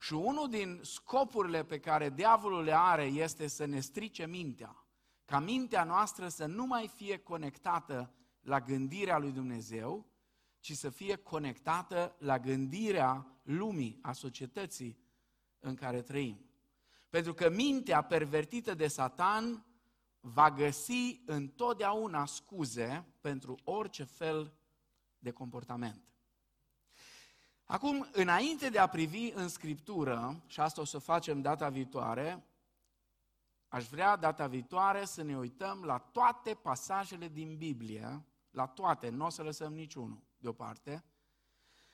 [0.00, 4.86] Și unul din scopurile pe care diavolul le are este să ne strice mintea.
[5.24, 10.06] Ca mintea noastră să nu mai fie conectată la gândirea lui Dumnezeu,
[10.60, 14.98] ci să fie conectată la gândirea lumii, a societății
[15.58, 16.50] în care trăim.
[17.08, 19.64] Pentru că mintea pervertită de Satan
[20.32, 24.52] va găsi întotdeauna scuze pentru orice fel
[25.18, 26.02] de comportament.
[27.64, 32.46] Acum, înainte de a privi în Scriptură, și asta o să facem data viitoare,
[33.68, 39.24] aș vrea data viitoare să ne uităm la toate pasajele din Biblie, la toate, nu
[39.24, 41.04] o să lăsăm niciunul deoparte,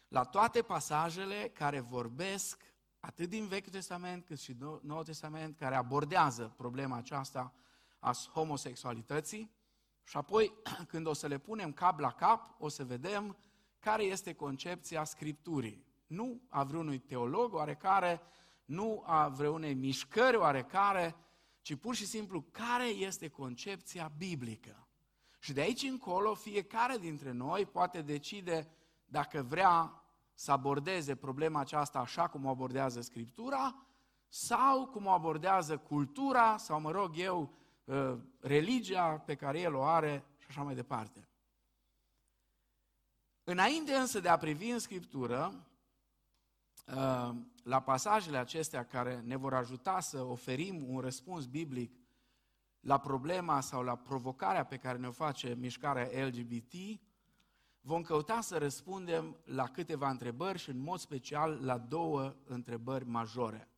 [0.09, 2.63] la toate pasajele care vorbesc
[3.01, 7.53] atât din Vechiul Testament cât și Noul Testament, care abordează problema aceasta
[8.03, 9.51] a homosexualității
[10.05, 10.53] și apoi,
[10.91, 13.37] când o să le punem cap la cap, o să vedem
[13.79, 15.87] care este concepția Scripturii.
[16.07, 18.21] Nu a vreunui teolog oarecare,
[18.65, 21.17] nu a vreunei mișcări oarecare,
[21.63, 24.87] ci pur și simplu care este concepția biblică.
[25.39, 28.71] Și de aici încolo, fiecare dintre noi poate decide
[29.05, 30.03] dacă vrea
[30.35, 33.87] să abordeze problema aceasta așa cum o abordează Scriptura,
[34.29, 37.51] sau cum o abordează cultura, sau mă rog eu, ă,
[38.41, 41.29] religia pe care el o are și așa mai departe.
[43.45, 45.67] Înainte însă de a privi în Scriptură,
[46.89, 51.97] ă, la pasajele acestea care ne vor ajuta să oferim un răspuns biblic
[52.81, 57.01] la problema sau la provocarea pe care ne-o face mișcarea LGBT,
[57.81, 63.69] vom căuta să răspundem la câteva întrebări și în mod special la două întrebări majore.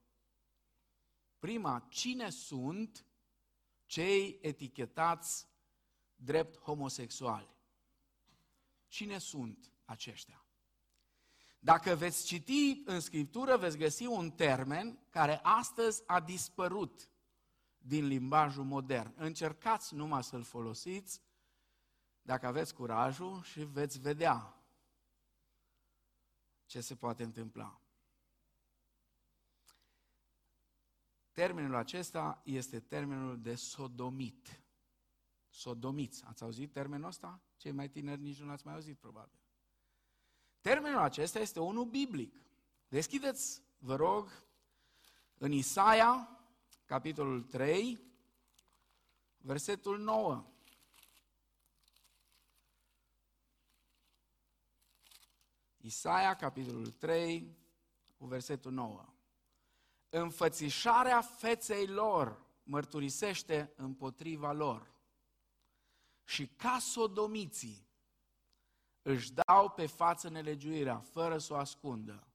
[1.39, 3.05] Prima, cine sunt
[3.87, 5.47] cei etichetați
[6.17, 7.49] drept homosexuali?
[8.89, 10.45] Cine sunt aceștia?
[11.59, 17.09] Dacă veți citi în Scriptură, veți găsi un termen care astăzi a dispărut
[17.79, 19.13] din limbajul modern.
[19.17, 21.23] Încercați numai să-l folosiți
[22.23, 24.65] dacă aveți curajul și veți vedea
[26.67, 27.84] ce se poate întâmpla.
[31.35, 34.63] Termenul acesta este termenul de sodomit.
[35.49, 36.25] Sodomiți.
[36.25, 37.43] Ați auzit termenul ăsta?
[37.57, 39.39] Cei mai tineri nici nu l-ați mai auzit, probabil.
[40.61, 42.37] Termenul acesta este unul biblic.
[42.89, 44.47] Deschideți, vă rog,
[45.39, 46.39] în Isaia,
[46.85, 48.01] capitolul 3,
[49.37, 50.45] versetul 9.
[55.77, 57.57] Isaia, capitolul 3,
[58.17, 59.14] cu versetul 9.
[60.17, 64.93] Înfățișarea feței lor mărturisește împotriva lor
[66.25, 67.89] și ca sodomiții
[69.03, 72.27] își dau pe față nelegiuirea fără să o ascundă.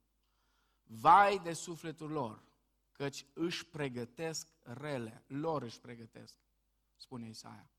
[0.84, 2.44] Vai de sufletul lor,
[2.92, 6.38] căci își pregătesc rele, lor își pregătesc,
[6.96, 7.70] spune Isaia.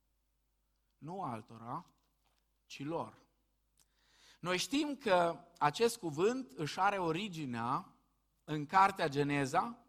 [0.98, 1.86] Nu altora,
[2.66, 3.22] ci lor.
[4.38, 7.94] Noi știm că acest cuvânt își are originea
[8.44, 9.84] în cartea Geneza,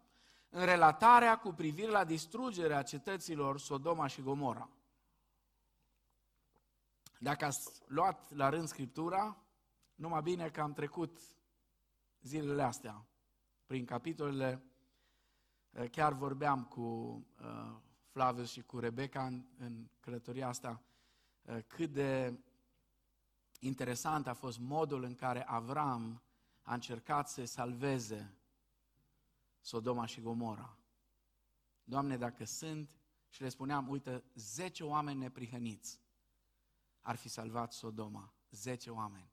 [0.52, 4.68] în relatarea cu privire la distrugerea cetăților Sodoma și Gomora.
[7.18, 9.36] Dacă ați luat la rând Scriptura,
[9.94, 11.18] numai bine că am trecut
[12.20, 13.06] zilele astea
[13.66, 14.72] prin capitolele
[15.72, 17.76] Eh, chiar vorbeam cu uh,
[18.10, 20.82] Flavius și cu Rebecca în, în călătoria asta,
[21.42, 22.38] uh, cât de
[23.58, 26.22] interesant a fost modul în care Avram
[26.62, 28.34] a încercat să salveze
[29.62, 30.78] Sodoma și Gomora.
[31.84, 32.96] Doamne, dacă sunt,
[33.28, 36.00] și le spuneam, uite, 10 oameni neprihăniți
[37.00, 38.34] ar fi salvat Sodoma.
[38.50, 39.30] 10 oameni.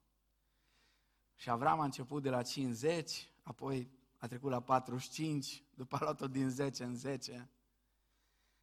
[1.36, 6.28] Și Avram a început de la 50, apoi a trecut la 45, după a luat-o
[6.28, 7.50] din 10 în 10.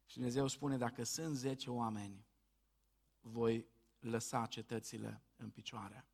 [0.05, 2.25] Și Dumnezeu spune, dacă sunt 10 oameni,
[3.19, 3.67] voi
[3.99, 6.05] lăsa cetățile în picioare.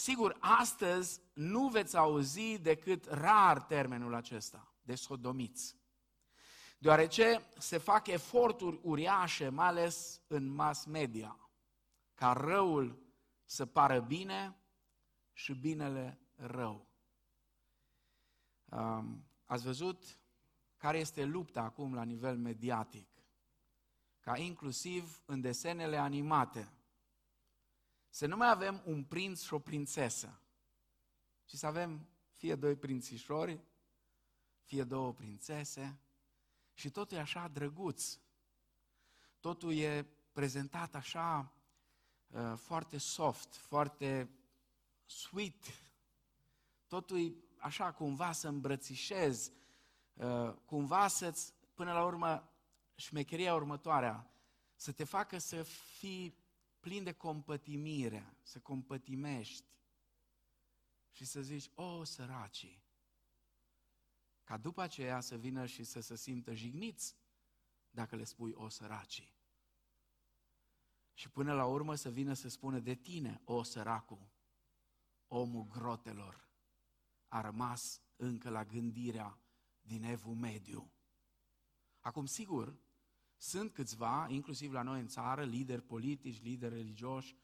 [0.00, 5.76] Sigur, astăzi nu veți auzi decât rar termenul acesta, de sodomiți.
[6.78, 11.50] Deoarece se fac eforturi uriașe, mai ales în mass media,
[12.14, 13.02] ca răul
[13.44, 14.56] să pară bine
[15.32, 16.86] și binele rău.
[18.64, 20.18] Um, ați văzut
[20.76, 23.08] care este lupta acum la nivel mediatic.
[24.20, 26.72] ca inclusiv în desenele animate,
[28.10, 30.40] să nu mai avem un prinț și o prințesă,
[31.44, 33.60] ci să avem fie doi prințișori,
[34.62, 36.00] fie două prințese
[36.72, 38.18] și totul e așa drăguț.
[39.40, 41.52] Totul e prezentat așa
[42.26, 44.30] uh, foarte soft, foarte
[45.06, 45.64] sweet.
[46.86, 49.52] Totul e așa cumva să îmbrățișez,
[50.14, 52.52] uh, cumva să-ți, până la urmă,
[52.94, 54.30] șmecheria următoarea,
[54.74, 56.39] să te facă să fii
[56.80, 59.68] plin de compătimire, să compătimești
[61.10, 62.82] și să zici, o, săracii,
[64.44, 67.16] ca după aceea să vină și să se simtă jigniți
[67.90, 69.38] dacă le spui, o, săracii.
[71.14, 74.30] Și până la urmă să vină să spună de tine, o, săracu,
[75.28, 76.48] omul grotelor,
[77.28, 79.38] a rămas încă la gândirea
[79.80, 80.92] din evul mediu.
[82.00, 82.78] Acum, sigur,
[83.42, 87.36] sunt câțiva, inclusiv la noi în țară, lideri politici, lideri religioși,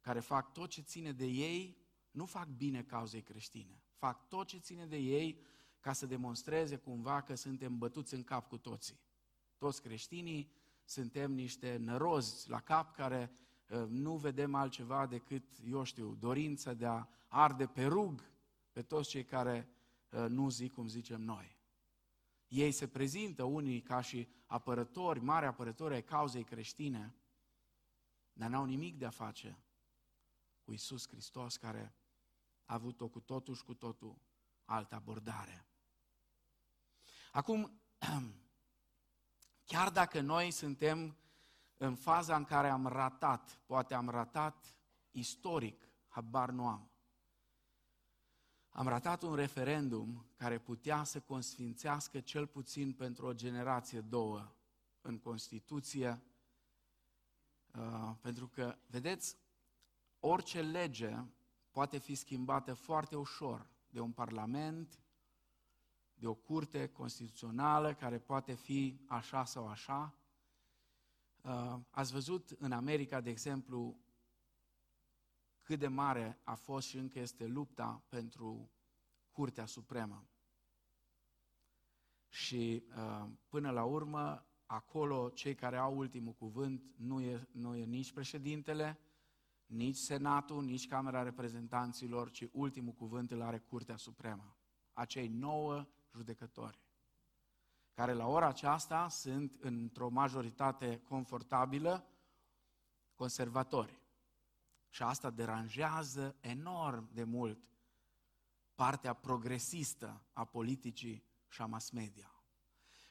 [0.00, 1.76] care fac tot ce ține de ei,
[2.10, 3.82] nu fac bine cauzei creștine.
[3.94, 5.40] Fac tot ce ține de ei
[5.80, 9.00] ca să demonstreze cumva că suntem bătuți în cap cu toții.
[9.58, 10.52] Toți creștinii
[10.84, 13.32] suntem niște nărozi la cap care
[13.68, 18.30] uh, nu vedem altceva decât, eu știu, dorința de a arde pe rug
[18.72, 19.68] pe toți cei care
[20.10, 21.58] uh, nu zic cum zicem noi.
[22.50, 27.14] Ei se prezintă unii ca și apărători, mari apărători ai cauzei creștine,
[28.32, 29.58] dar n-au nimic de a face
[30.62, 31.94] cu Isus Hristos care
[32.64, 34.18] a avut-o cu totul și cu totul
[34.64, 35.66] altă abordare.
[37.32, 37.80] Acum,
[39.70, 41.16] chiar dacă noi suntem
[41.76, 44.76] în faza în care am ratat, poate am ratat
[45.10, 46.89] istoric, habar nu am,
[48.70, 54.52] am ratat un referendum care putea să consfințească cel puțin pentru o generație, două,
[55.00, 56.22] în Constituție,
[57.74, 59.36] uh, pentru că, vedeți,
[60.20, 61.16] orice lege
[61.70, 65.00] poate fi schimbată foarte ușor de un parlament,
[66.14, 70.14] de o curte constituțională care poate fi așa sau așa.
[71.42, 73.96] Uh, ați văzut în America, de exemplu,
[75.70, 78.70] cât de mare a fost și încă este lupta pentru
[79.30, 80.26] Curtea Supremă.
[82.28, 87.84] Și uh, până la urmă, acolo cei care au ultimul cuvânt nu e, nu e
[87.84, 89.00] nici președintele,
[89.66, 94.56] nici Senatul, nici Camera Reprezentanților, ci ultimul cuvânt îl are Curtea Supremă.
[94.92, 96.80] Acei nouă judecători,
[97.92, 102.06] care la ora aceasta sunt într-o majoritate confortabilă
[103.14, 103.99] conservatori.
[104.90, 107.70] Și asta deranjează enorm de mult
[108.74, 112.44] partea progresistă a politicii și a mass media.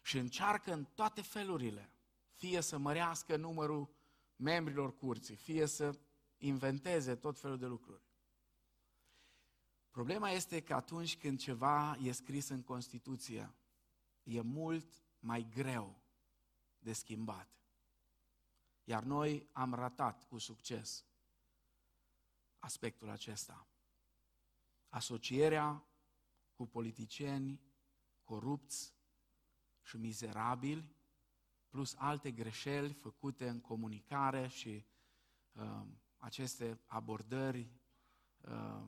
[0.01, 1.93] Și încearcă în toate felurile,
[2.33, 3.95] fie să mărească numărul
[4.35, 5.99] membrilor curții, fie să
[6.37, 8.03] inventeze tot felul de lucruri.
[9.89, 13.55] Problema este că atunci când ceva e scris în Constituție,
[14.23, 16.01] e mult mai greu
[16.79, 17.49] de schimbat.
[18.83, 21.08] Iar noi am ratat cu succes
[22.59, 23.67] aspectul acesta.
[24.89, 25.83] Asocierea
[26.53, 27.61] cu politicieni
[28.23, 28.95] corupți
[29.81, 30.95] și mizerabili,
[31.69, 34.85] plus alte greșeli făcute în comunicare și
[35.51, 35.85] uh,
[36.17, 37.71] aceste abordări,
[38.41, 38.87] uh,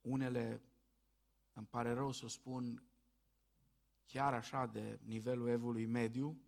[0.00, 0.62] unele,
[1.52, 2.82] îmi pare rău să spun,
[4.06, 6.42] chiar așa de nivelul evului mediu,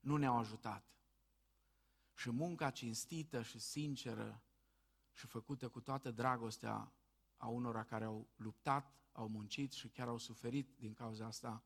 [0.00, 0.84] nu ne-au ajutat.
[2.14, 4.42] Și munca cinstită și sinceră
[5.22, 6.92] și făcută cu toată dragostea
[7.36, 11.64] a unora care au luptat, au muncit și chiar au suferit din cauza asta,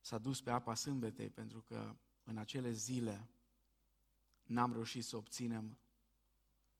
[0.00, 3.28] s-a dus pe apa sâmbetei, pentru că în acele zile
[4.42, 5.78] n-am reușit să obținem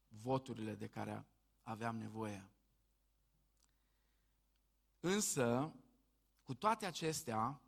[0.09, 1.27] voturile de care
[1.63, 2.51] aveam nevoie.
[5.01, 5.75] Însă,
[6.43, 7.63] cu toate acestea,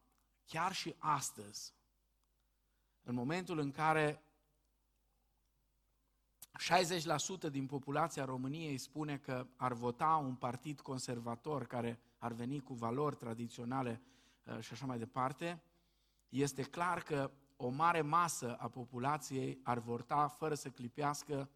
[0.45, 1.75] chiar și astăzi,
[3.03, 4.23] în momentul în care
[6.59, 12.75] 60% din populația României spune că ar vota un partid conservator care ar veni cu
[12.75, 14.01] valori tradiționale
[14.45, 15.63] uh, și așa mai departe,
[16.29, 21.51] este clar că o mare masă a populației ar vota fără să clipească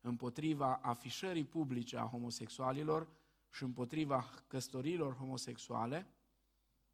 [0.00, 3.08] împotriva afișării publice a homosexualilor
[3.50, 6.06] și împotriva căsătorilor homosexuale,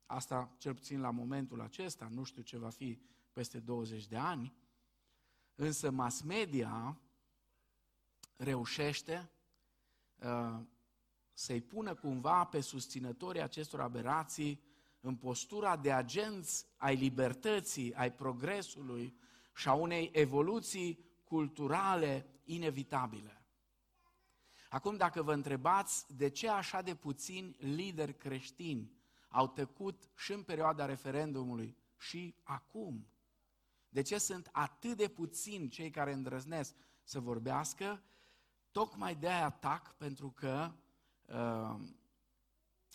[0.06, 3.00] asta cel puțin la momentul acesta, nu știu ce va fi
[3.32, 4.54] peste 20 de ani,
[5.54, 7.00] însă mass media
[8.42, 9.30] reușește
[10.16, 10.60] uh,
[11.32, 14.62] să-i pună cumva pe susținătorii acestor aberații
[15.00, 19.18] în postura de agenți ai libertății, ai progresului
[19.54, 23.44] și a unei evoluții culturale inevitabile.
[24.68, 28.92] Acum, dacă vă întrebați de ce așa de puțini lideri creștini
[29.28, 33.06] au tăcut și în perioada referendumului și acum,
[33.88, 38.02] de ce sunt atât de puțini cei care îndrăznesc să vorbească,
[38.70, 40.72] tocmai de aia atac, pentru că
[41.26, 41.80] uh,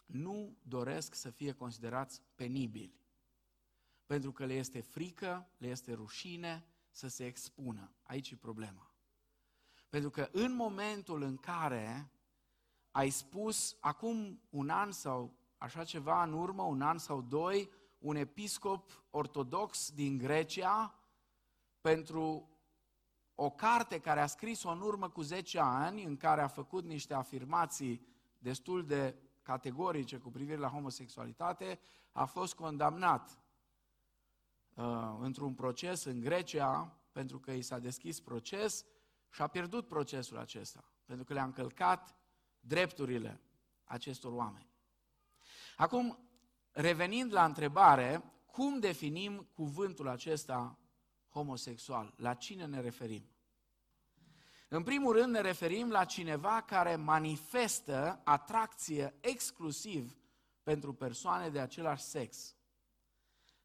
[0.05, 2.99] nu doresc să fie considerați penibili.
[4.05, 7.91] Pentru că le este frică, le este rușine să se expună.
[8.03, 8.91] Aici e problema.
[9.89, 12.11] Pentru că în momentul în care
[12.91, 18.15] ai spus acum un an sau așa ceva în urmă, un an sau doi, un
[18.15, 20.99] episcop ortodox din Grecia
[21.81, 22.49] pentru
[23.35, 27.13] o carte care a scris-o în urmă cu 10 ani, în care a făcut niște
[27.13, 28.07] afirmații
[28.37, 31.79] destul de categorice cu privire la homosexualitate,
[32.11, 33.39] a fost condamnat
[34.73, 38.85] uh, într-un proces în Grecia, pentru că i s-a deschis proces
[39.29, 42.15] și a pierdut procesul acesta, pentru că le-a încălcat
[42.59, 43.41] drepturile
[43.83, 44.69] acestor oameni.
[45.77, 46.19] Acum,
[46.71, 50.77] revenind la întrebare, cum definim cuvântul acesta
[51.35, 52.13] homosexual?
[52.17, 53.29] La cine ne referim?
[54.69, 60.17] În primul rând ne referim la cineva care manifestă atracție exclusiv
[60.63, 62.55] pentru persoane de același sex.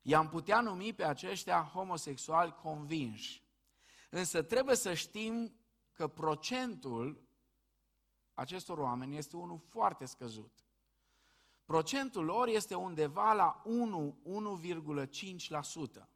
[0.03, 3.45] I-am putea numi pe aceștia homosexuali convinși.
[4.11, 5.55] Însă trebuie să știm
[5.93, 7.29] că procentul
[8.35, 10.65] acestor oameni este unul foarte scăzut.
[11.65, 13.63] Procentul lor este undeva la
[16.01, 16.09] 1-1,5%.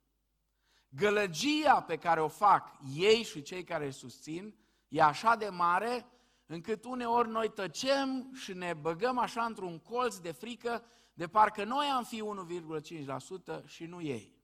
[0.97, 4.55] Gălăgia pe care o fac ei și cei care îl susțin
[4.89, 6.07] e așa de mare
[6.47, 10.85] încât uneori noi tăcem și ne băgăm așa într-un colț de frică
[11.15, 12.23] de parcă noi am fi
[13.61, 14.35] 1,5% și nu ei.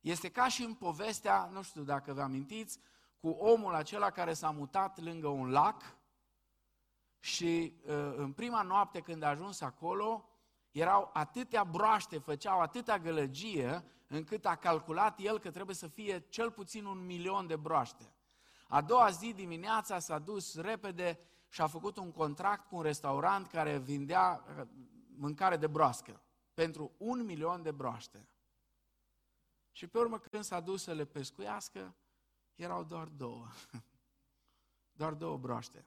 [0.00, 2.80] Este ca și în povestea, nu știu dacă vă amintiți,
[3.20, 5.96] cu omul acela care s-a mutat lângă un lac
[7.18, 10.28] și uh, în prima noapte când a ajuns acolo,
[10.70, 13.84] erau atâtea broaște, făceau atâtea gălăgie,
[14.14, 18.12] încât a calculat el că trebuie să fie cel puțin un milion de broaște.
[18.68, 23.46] A doua zi dimineața s-a dus repede și a făcut un contract cu un restaurant
[23.46, 24.66] care vindea uh,
[25.16, 26.22] mâncare de broască
[26.54, 28.28] pentru un milion de broaște.
[29.70, 31.94] Și pe urmă când s-a dus să le pescuiască,
[32.54, 33.48] erau doar două.
[34.96, 35.86] Doar două broaște.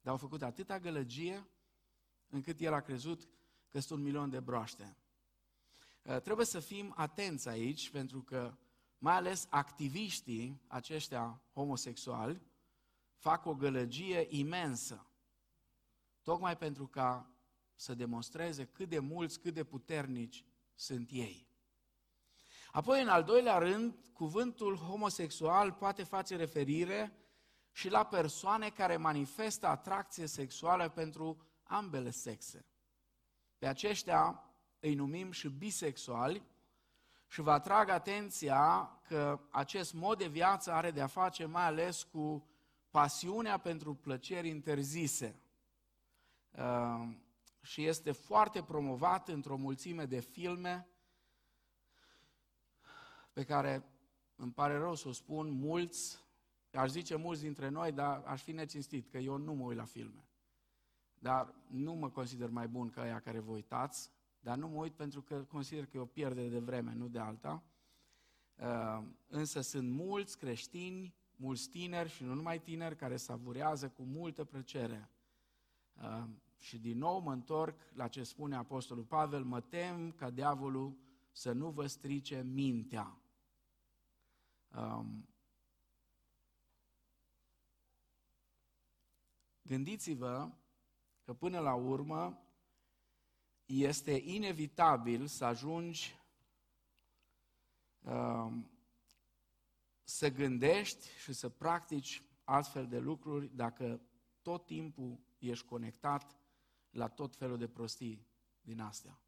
[0.00, 1.48] Dar au făcut atâta gălăgie
[2.26, 3.28] încât el a crezut
[3.68, 4.96] că sunt un milion de broaște.
[6.08, 8.56] Uh, trebuie să fim atenți aici, pentru că
[8.98, 12.42] mai ales activiștii aceștia homosexuali
[13.16, 15.06] fac o gălăgie imensă,
[16.22, 17.30] tocmai pentru ca
[17.74, 20.44] să demonstreze cât de mulți, cât de puternici
[20.74, 21.48] sunt ei.
[22.72, 27.18] Apoi, în al doilea rând, cuvântul homosexual poate face referire
[27.72, 32.66] și la persoane care manifestă atracție sexuală pentru ambele sexe.
[33.58, 34.47] Pe aceștia
[34.80, 36.42] îi numim și bisexuali
[37.26, 42.02] și vă atrag atenția că acest mod de viață are de a face mai ales
[42.02, 42.48] cu
[42.90, 45.40] pasiunea pentru plăceri interzise.
[46.50, 47.08] Uh,
[47.60, 50.88] și este foarte promovat într-o mulțime de filme
[53.32, 53.84] pe care,
[54.36, 56.24] îmi pare rău să o spun, mulți,
[56.72, 59.84] aș zice mulți dintre noi, dar aș fi necinstit, că eu nu mă uit la
[59.84, 60.28] filme.
[61.18, 64.10] Dar nu mă consider mai bun ca aia care vă uitați,
[64.40, 67.18] dar nu mă uit pentru că consider că e o pierdere de vreme, nu de
[67.18, 67.62] alta.
[68.56, 74.44] Uh, însă sunt mulți creștini, mulți tineri și nu numai tineri care savurează cu multă
[74.44, 75.10] plăcere.
[75.94, 76.24] Uh,
[76.58, 80.96] și din nou mă întorc la ce spune Apostolul Pavel, mă tem ca diavolul
[81.32, 83.18] să nu vă strice mintea.
[84.76, 85.28] Um,
[89.62, 90.50] gândiți-vă
[91.24, 92.42] că până la urmă
[93.68, 96.18] este inevitabil să ajungi
[98.00, 98.70] um,
[100.02, 104.00] să gândești și să practici astfel de lucruri dacă
[104.42, 106.36] tot timpul ești conectat
[106.90, 108.26] la tot felul de prostii
[108.60, 109.18] din astea.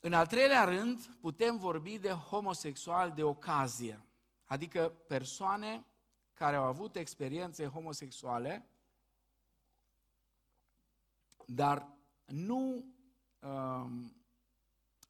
[0.00, 4.06] În al treilea rând, putem vorbi de homosexual de ocazie,
[4.44, 5.86] adică persoane
[6.32, 8.68] care au avut experiențe homosexuale,
[11.46, 11.95] dar
[12.26, 12.84] nu
[13.40, 14.16] um,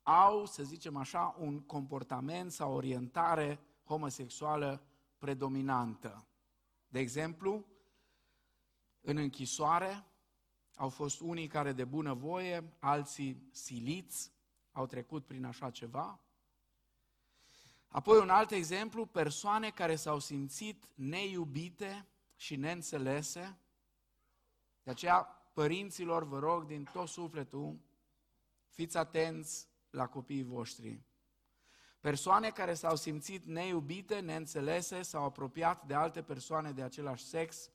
[0.03, 4.83] au, să zicem așa, un comportament sau orientare homosexuală
[5.19, 6.27] predominantă.
[6.89, 7.67] De exemplu,
[9.01, 10.07] în închisoare
[10.77, 14.33] au fost unii care de bună voie, alții siliți,
[14.73, 16.21] au trecut prin așa ceva.
[17.89, 22.07] Apoi un alt exemplu, persoane care s-au simțit neiubite
[22.37, 23.59] și neînțelese.
[24.83, 27.79] De aceea, părinților, vă rog din tot sufletul,
[28.69, 31.03] fiți atenți la copiii voștri.
[32.01, 37.71] Persoane care s-au simțit neiubite, neînțelese, s-au apropiat de alte persoane de același sex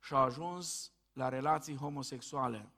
[0.00, 2.68] și au ajuns la relații homosexuale.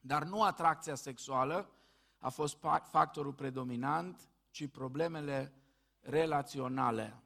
[0.00, 1.70] Dar nu atracția sexuală
[2.18, 2.58] a fost
[2.90, 5.52] factorul predominant, ci problemele
[6.00, 7.22] relaționale.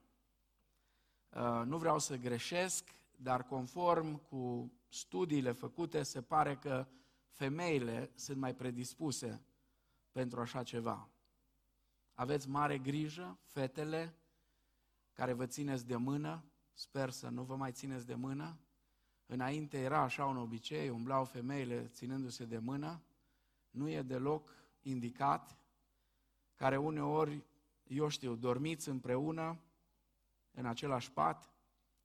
[1.29, 6.87] Uh, nu vreau să greșesc, dar conform cu studiile făcute, se pare că
[7.29, 9.45] femeile sunt mai predispuse
[10.13, 11.09] pentru așa ceva.
[12.15, 14.15] Aveți mare grijă, fetele
[15.13, 18.59] care vă țineți de mână, sper să nu vă mai țineți de mână.
[19.27, 23.03] Înainte era așa un obicei, umblau femeile ținându-se de mână,
[23.71, 24.51] nu e deloc
[24.81, 25.59] indicat,
[26.55, 27.45] care uneori,
[27.87, 29.61] eu știu, dormiți împreună
[30.51, 31.56] în același pat,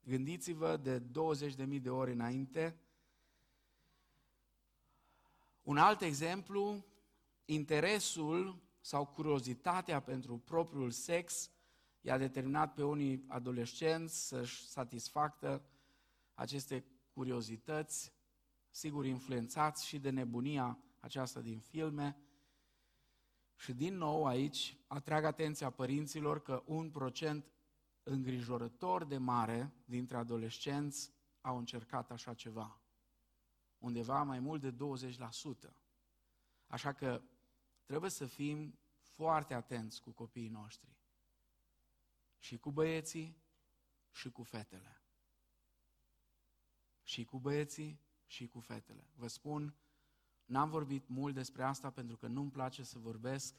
[0.04, 2.80] gândiți-vă de 20.000 de ori înainte.
[5.62, 6.86] Un alt exemplu,
[7.46, 11.50] interesul sau curiozitatea pentru propriul sex
[12.02, 15.66] i-a determinat pe unii adolescenți să-și satisfacă
[16.34, 18.14] aceste curiozități,
[18.70, 22.18] sigur influențați și de nebunia aceasta din filme.
[23.56, 27.52] Și din nou aici atrag atenția părinților că un procent
[28.04, 32.82] îngrijorător de mare dintre adolescenți au încercat așa ceva.
[33.78, 34.76] Undeva mai mult de
[35.70, 35.74] 20%.
[36.68, 37.22] Așa că
[37.84, 40.98] trebuie să fim foarte atenți cu copiii noștri.
[42.40, 43.38] Și cu băieții
[44.12, 45.02] și cu fetele.
[47.04, 49.10] Și cu băieții și cu fetele.
[49.16, 49.76] Vă spun,
[50.46, 53.56] n-am vorbit mult despre asta pentru că nu-mi place să vorbesc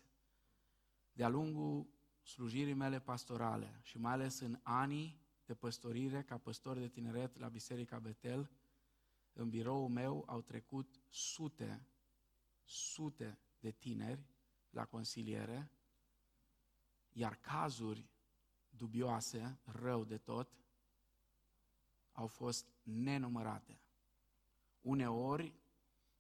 [1.13, 1.87] de-a lungul
[2.23, 7.49] slujirii mele pastorale și mai ales în anii de păstorire ca păstor de tineret la
[7.49, 8.51] Biserica Betel,
[9.33, 11.87] în biroul meu au trecut sute,
[12.65, 14.27] sute de tineri
[14.71, 15.73] la consiliere,
[17.13, 18.11] iar cazuri
[18.69, 20.57] dubioase, rău de tot,
[22.13, 23.81] au fost nenumărate.
[24.81, 25.55] Uneori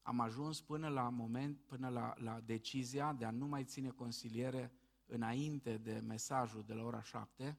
[0.02, 4.72] am ajuns până la moment, până la, la decizia de a nu mai ține consiliere
[5.12, 7.58] înainte de mesajul de la ora șapte,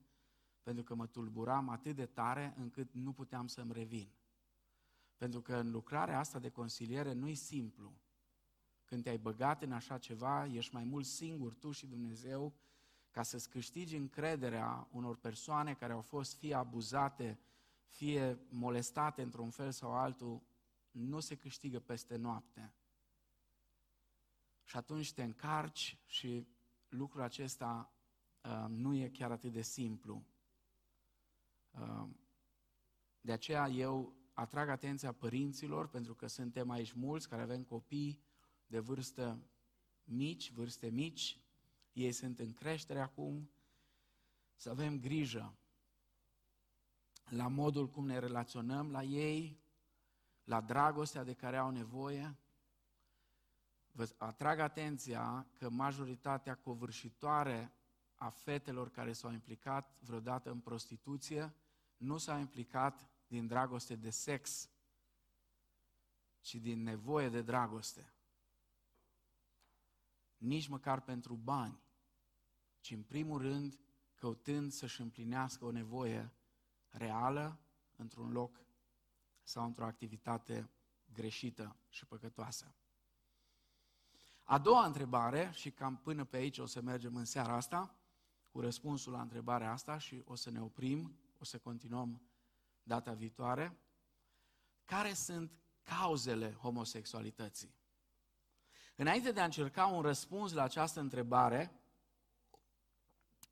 [0.64, 4.12] pentru că mă tulburam atât de tare încât nu puteam să-mi revin.
[5.18, 7.94] Pentru că în lucrarea asta de consiliere nu e simplu.
[8.86, 12.54] Când te-ai băgat în așa ceva, ești mai mult singur tu și Dumnezeu
[13.12, 17.40] ca să-ți câștigi încrederea unor persoane care au fost fie abuzate,
[17.88, 20.42] fie molestate într-un fel sau altul,
[20.92, 22.74] nu se câștigă peste noapte.
[24.64, 26.48] Și atunci te încarci și
[26.94, 27.94] lucrul acesta
[28.42, 30.24] uh, nu e chiar atât de simplu.
[31.72, 32.08] Uh,
[33.22, 38.22] de aceea eu atrag atenția părinților, pentru că suntem aici mulți care avem copii
[38.66, 39.48] de vârstă
[40.04, 41.40] mici, vârste mici,
[41.94, 43.50] ei sunt în creștere acum,
[44.56, 45.58] să avem grijă
[47.30, 49.62] la modul cum ne relaționăm la ei,
[50.44, 52.38] la dragostea de care au nevoie,
[53.96, 57.74] Vă atrag atenția că majoritatea covârșitoare
[58.16, 61.54] a fetelor care s-au implicat vreodată în prostituție
[61.98, 64.70] nu s-au implicat din dragoste de sex,
[66.40, 68.14] ci din nevoie de dragoste.
[70.38, 71.80] Nici măcar pentru bani,
[72.80, 73.80] ci în primul rând
[74.16, 76.34] căutând să-și împlinească o nevoie
[76.90, 77.60] reală
[77.96, 78.66] într-un loc
[79.44, 80.70] sau într-o activitate
[81.14, 82.76] greșită și păcătoasă.
[84.44, 87.96] A doua întrebare, și cam până pe aici o să mergem în seara asta,
[88.52, 92.22] cu răspunsul la întrebarea asta și o să ne oprim, o să continuăm
[92.84, 93.78] data viitoare.
[94.86, 95.52] Care sunt
[95.84, 97.76] cauzele homosexualității?
[98.96, 101.82] Înainte de a încerca un răspuns la această întrebare,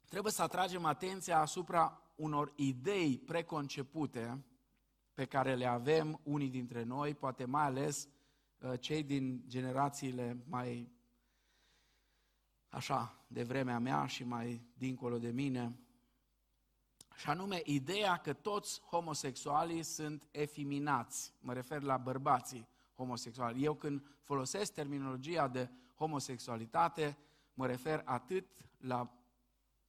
[0.10, 4.46] trebuie să atragem atenția asupra unor idei preconcepute
[5.14, 8.20] pe care le avem unii dintre noi, poate mai ales Uh,
[8.80, 10.91] cei din generațiile mai
[12.70, 15.80] așa, de vremea mea și mai dincolo de mine,
[17.16, 23.64] și anume ideea că toți homosexualii sunt efeminați, mă refer la bărbații homosexuali.
[23.64, 27.18] Eu când folosesc terminologia de homosexualitate,
[27.53, 28.45] mă refer atât
[28.78, 29.12] la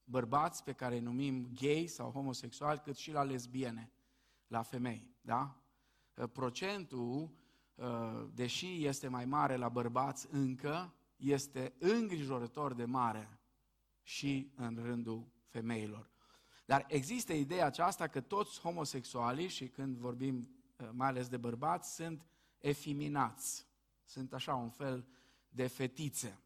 [0.03, 3.91] bărbați pe care îi numim gay sau homosexuali, cât și la lesbiene,
[4.47, 5.57] la femei, da?
[6.31, 7.42] Procentul Uh,
[8.33, 13.39] deși este mai mare la bărbați încă, este îngrijorător de mare
[14.01, 16.11] și în rândul femeilor.
[16.65, 20.49] Dar există ideea aceasta că toți homosexualii, și când vorbim
[20.79, 22.25] uh, mai ales de bărbați, sunt
[22.57, 23.67] efeminați.
[24.03, 25.07] Sunt așa un fel
[25.49, 26.39] de fetițe.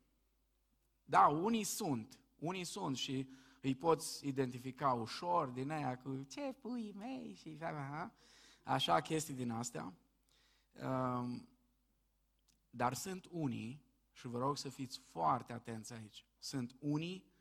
[1.04, 3.30] Da, unii sunt, unii sunt și
[3.62, 7.58] îi poți identifica ușor din aia cu ce pui mei și
[8.64, 9.94] așa chestii din astea.
[10.84, 11.50] Um,
[12.70, 17.36] dar sunt unii, și vă rog să fiți foarte atenți aici, sunt unii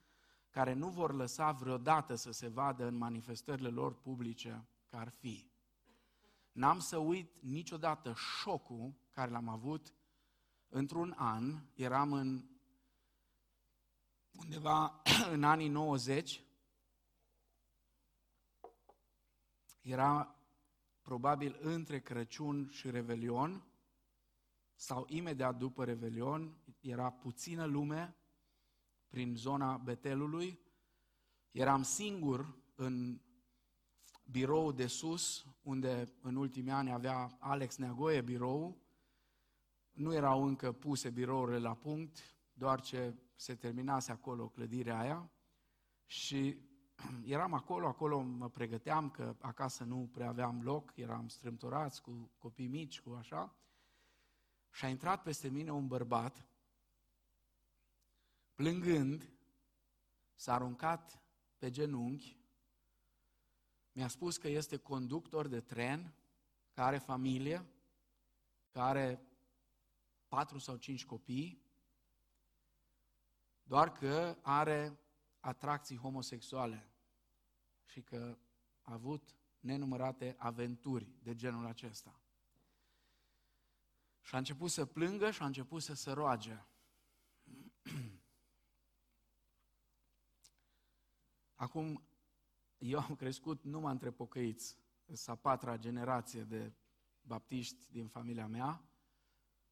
[0.50, 5.50] care nu vor lăsa vreodată să se vadă în manifestările lor publice că ar fi.
[6.52, 9.94] N-am să uit niciodată șocul care l-am avut
[10.68, 12.44] într-un an, eram în
[14.32, 15.02] undeva
[15.34, 16.44] în anii 90,
[19.80, 20.35] era
[21.06, 23.66] probabil între Crăciun și Revelion,
[24.74, 28.16] sau imediat după Revelion, era puțină lume
[29.08, 30.60] prin zona Betelului,
[31.50, 33.20] eram singur în
[34.30, 38.82] birou de sus, unde în ultimii ani avea Alex Neagoie birou,
[39.92, 42.18] nu erau încă puse birourile la punct,
[42.52, 45.30] doar ce se terminase acolo clădirea aia.
[46.06, 46.58] Și
[47.24, 52.66] eram acolo, acolo mă pregăteam că acasă nu prea aveam loc, eram strâmtorați cu copii
[52.66, 53.54] mici, cu așa.
[54.70, 56.46] Și a intrat peste mine un bărbat,
[58.54, 59.30] plângând,
[60.34, 61.22] s-a aruncat
[61.58, 62.38] pe genunchi,
[63.92, 66.14] mi-a spus că este conductor de tren,
[66.72, 67.66] care are familie,
[68.70, 69.26] care are
[70.28, 71.62] patru sau cinci copii,
[73.62, 74.98] doar că are
[75.46, 76.90] atracții homosexuale
[77.84, 78.38] și că
[78.82, 82.20] a avut nenumărate aventuri de genul acesta.
[84.20, 86.64] Și a început să plângă și a început să se roage.
[91.54, 92.02] Acum,
[92.78, 94.78] eu am crescut numai între pocăiți,
[95.12, 96.72] să a patra generație de
[97.22, 98.84] baptiști din familia mea,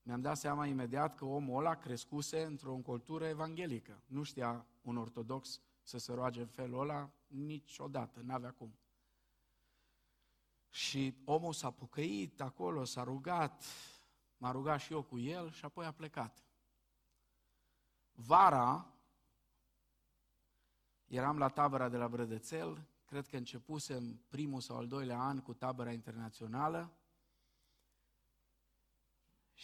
[0.07, 4.03] mi-am dat seama imediat că omul ăla crescuse într-o cultură evanghelică.
[4.07, 8.79] Nu știa un ortodox să se roage în felul ăla niciodată, n-avea cum.
[10.69, 13.65] Și omul s-a pucăit acolo, s-a rugat,
[14.37, 16.45] m-a rugat și eu cu el și apoi a plecat.
[18.13, 18.95] Vara,
[21.07, 25.55] eram la tabăra de la Brădățel, cred că începusem primul sau al doilea an cu
[25.55, 26.93] tabăra internațională,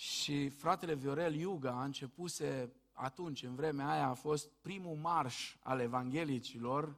[0.01, 5.81] și fratele Viorel Iuga a începuse atunci, în vremea aia, a fost primul marș al
[5.81, 6.97] evanghelicilor,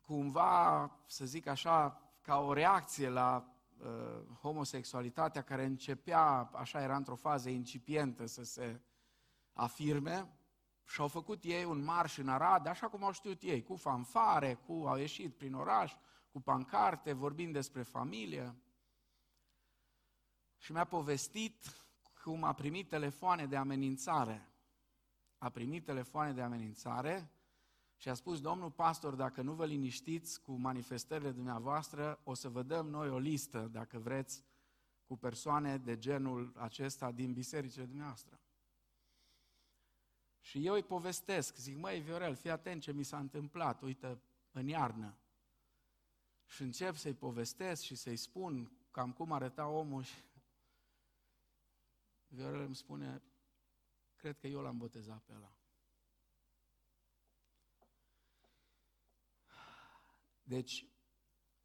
[0.00, 7.14] cumva, să zic așa, ca o reacție la uh, homosexualitatea care începea, așa era într-o
[7.14, 8.80] fază incipientă să se
[9.52, 10.28] afirme,
[10.84, 14.54] și au făcut ei un marș în Arad, așa cum au știut ei, cu fanfare,
[14.66, 15.94] cu, au ieșit prin oraș,
[16.32, 18.54] cu pancarte, vorbind despre familie
[20.60, 21.86] și mi-a povestit
[22.22, 24.48] cum a primit telefoane de amenințare.
[25.38, 27.30] A primit telefoane de amenințare
[27.96, 32.62] și a spus, domnul pastor, dacă nu vă liniștiți cu manifestările dumneavoastră, o să vă
[32.62, 34.44] dăm noi o listă, dacă vreți,
[35.06, 38.40] cu persoane de genul acesta din bisericile dumneavoastră.
[40.40, 44.68] Și eu îi povestesc, zic, măi, Viorel, fii atent ce mi s-a întâmplat, uite, în
[44.68, 45.16] iarnă.
[46.46, 50.14] Și încep să-i povestesc și să-i spun cam cum arăta omul și
[52.32, 53.22] Viorel îmi spune,
[54.16, 55.54] cred că eu l-am botezat pe ăla.
[60.42, 60.86] Deci,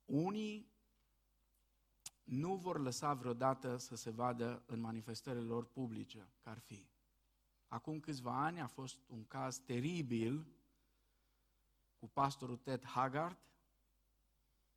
[0.06, 0.74] unii
[2.24, 6.88] nu vor lăsa vreodată să se vadă în manifestările lor publice, că ar fi.
[7.68, 10.48] Acum câțiva ani a fost un caz teribil
[11.96, 13.38] cu pastorul Ted Haggard,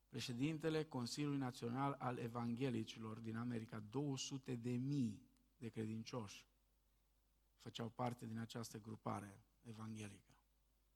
[0.09, 5.28] președintele Consiliului Național al Evanghelicilor din America, 200 de mii
[5.59, 6.47] de credincioși
[7.59, 10.33] făceau parte din această grupare evanghelică.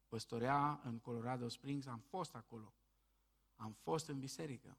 [0.09, 2.75] Păstorea în Colorado Springs, am fost acolo.
[3.57, 4.79] Am fost în biserică.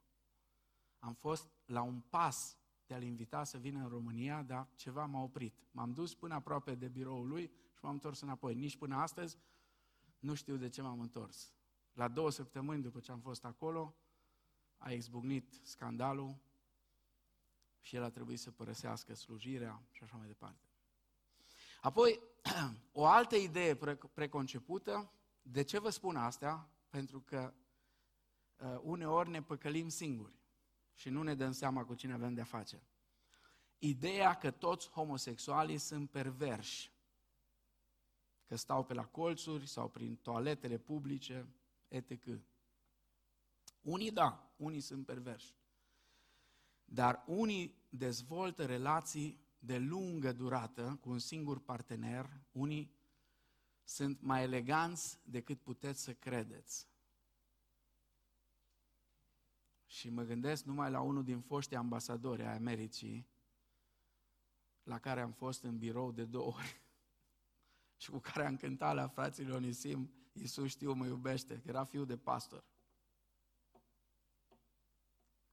[1.00, 5.22] Am fost la un pas de a-l invita să vină în România, dar ceva m-a
[5.22, 5.68] oprit.
[5.72, 8.56] M-am dus până aproape de biroul lui și m-am întors înapoi.
[8.56, 9.38] Nici până astăzi
[10.20, 11.54] nu știu de ce m-am întors.
[11.94, 13.96] La două săptămâni după ce am fost acolo,
[14.78, 16.38] a exbucnit scandalul
[17.84, 20.64] și el a trebuit să părăsească slujirea și așa mai departe.
[21.82, 22.20] Apoi,
[22.92, 23.78] o altă idee
[24.14, 25.12] preconcepută,
[25.42, 26.70] de ce vă spun asta?
[26.90, 27.54] Pentru că
[28.58, 30.40] uh, uneori ne păcălim singuri
[30.94, 32.84] și nu ne dăm seama cu cine avem de-a face.
[33.80, 36.92] Ideea că toți homosexualii sunt perverși,
[38.46, 41.48] că că stau pe la colțuri sau prin toaletele publice,
[41.88, 42.26] etc.
[43.82, 45.56] Unii da, unii sunt perversi.
[46.86, 52.96] Dar unii dezvoltă relații de lungă durată cu un singur partener, unii
[53.84, 56.88] sunt mai eleganți decât puteți să credeți.
[59.86, 63.28] Și mă gândesc numai la unul din foștii ambasadori ai Americii,
[64.84, 66.82] la care am fost în birou de două ori
[68.02, 72.06] și cu care am cântat la frații Onisim, Iisus știu, mă iubește, că era fiul
[72.06, 72.64] de pastor.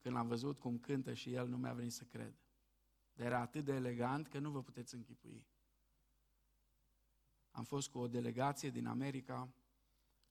[0.00, 2.34] Când l-am văzut cum cântă și el, nu mi-a venit să cred.
[3.12, 5.46] Dar era atât de elegant că nu vă puteți închipui.
[7.50, 9.54] Am fost cu o delegație din America,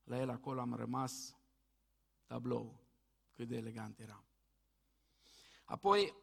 [0.04, 1.38] la el acolo am rămas
[2.26, 2.88] tablou,
[3.32, 4.24] cât de elegant era.
[5.66, 6.16] Apoi,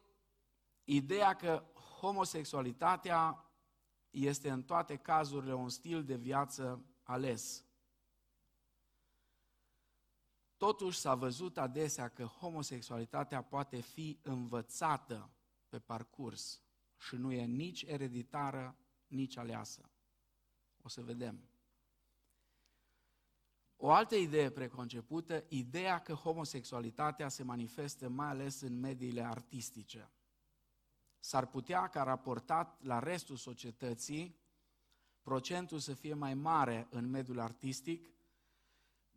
[0.83, 1.65] ideea că
[1.99, 3.51] homosexualitatea
[4.09, 7.66] este în toate cazurile un stil de viață ales.
[10.57, 15.29] Totuși s-a văzut adesea că homosexualitatea poate fi învățată
[15.69, 16.61] pe parcurs
[16.97, 18.77] și nu e nici ereditară,
[19.07, 19.89] nici aleasă.
[20.81, 21.49] O să vedem.
[23.75, 30.11] O altă idee preconcepută, ideea că homosexualitatea se manifestă mai ales în mediile artistice.
[31.19, 34.39] S-ar putea ca raportat la restul societății,
[35.21, 38.09] procentul să fie mai mare în mediul artistic,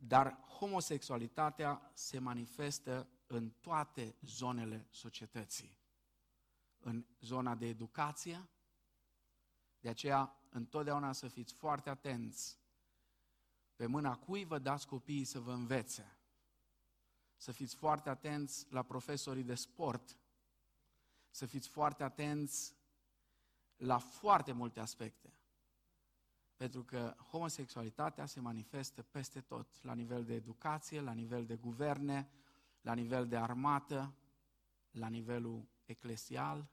[0.03, 5.79] dar homosexualitatea se manifestă în toate zonele societății.
[6.79, 8.49] În zona de educație,
[9.79, 12.59] de aceea întotdeauna să fiți foarte atenți
[13.75, 16.17] pe mâna cui vă dați copiii să vă învețe.
[17.35, 20.17] Să fiți foarte atenți la profesorii de sport.
[21.29, 22.75] Să fiți foarte atenți
[23.75, 25.40] la foarte multe aspecte.
[26.61, 32.29] Pentru că homosexualitatea se manifestă peste tot, la nivel de educație, la nivel de guverne,
[32.81, 34.13] la nivel de armată,
[34.91, 36.69] la nivelul eclesial.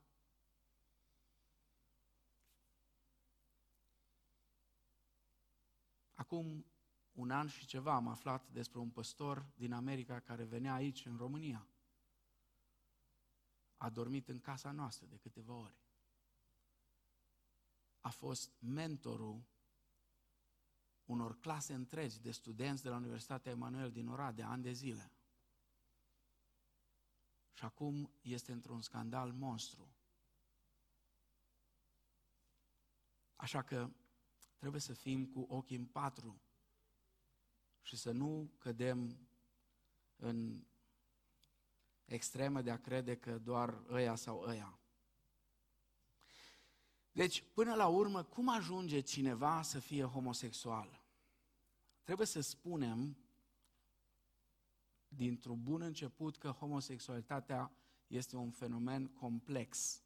[6.15, 6.67] Acum
[7.13, 11.17] un an și ceva am aflat despre un păstor din America care venea aici, în
[11.17, 11.69] România.
[13.77, 15.77] A dormit în casa noastră de câteva ori.
[18.01, 19.57] A fost mentorul
[21.09, 25.13] unor clase întregi de studenți de la Universitatea Emanuel din Oradea, ani de zile.
[27.53, 29.97] Și acum este într-un scandal monstru.
[33.37, 33.91] Așa că
[34.57, 36.41] trebuie să fim cu ochii în patru
[37.81, 39.29] și să nu cădem
[40.17, 40.67] în
[42.05, 44.79] extremă de a crede că doar ăia sau ăia.
[47.13, 50.98] Deci, până la urmă, cum ajunge cineva să fie homosexual?
[52.09, 53.17] Trebuie să spunem
[55.09, 57.73] dintr-un bun început că homosexualitatea
[58.07, 60.03] este un fenomen complex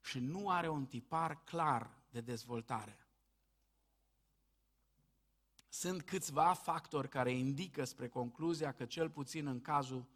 [0.00, 3.06] și nu are un tipar clar de dezvoltare.
[5.68, 10.06] Sunt câțiva factori care indică spre concluzia că cel puțin în cazul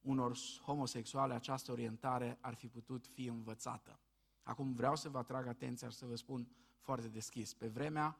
[0.00, 4.00] unor homosexuale această orientare ar fi putut fi învățată.
[4.42, 7.54] Acum vreau să vă atrag atenția și să vă spun foarte deschis.
[7.54, 8.18] Pe vremea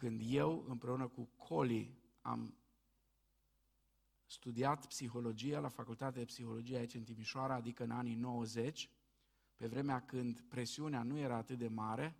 [0.00, 2.54] când eu împreună cu Coli am
[4.26, 8.90] studiat psihologia la Facultatea de Psihologie aici în Timișoara, adică în anii 90,
[9.56, 12.16] pe vremea când presiunea nu era atât de mare,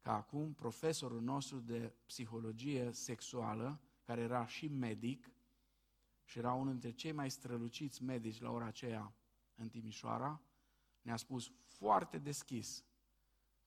[0.00, 5.30] ca acum profesorul nostru de psihologie sexuală, care era și medic
[6.24, 9.14] și era unul dintre cei mai străluciți medici la ora aceea
[9.54, 10.40] în Timișoara,
[11.02, 12.84] ne-a spus foarte deschis,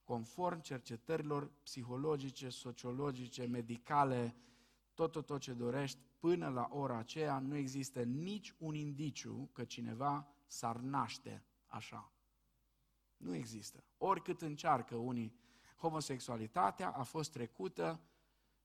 [0.04, 4.36] conform cercetărilor psihologice, sociologice, medicale,
[4.94, 9.64] tot, tot, tot ce dorești, până la ora aceea nu există nici un indiciu că
[9.64, 12.12] cineva s-ar naște așa.
[13.16, 13.84] Nu există.
[13.98, 15.34] Oricât încearcă unii
[15.76, 18.00] homosexualitatea a fost trecută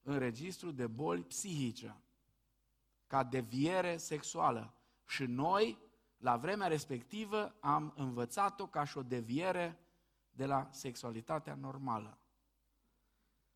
[0.02, 1.96] în registru de boli psihice,
[3.06, 4.74] ca deviere sexuală.
[5.06, 5.78] Și noi,
[6.16, 9.78] la vremea respectivă, am învățat-o ca și o deviere
[10.40, 12.18] de la sexualitatea normală.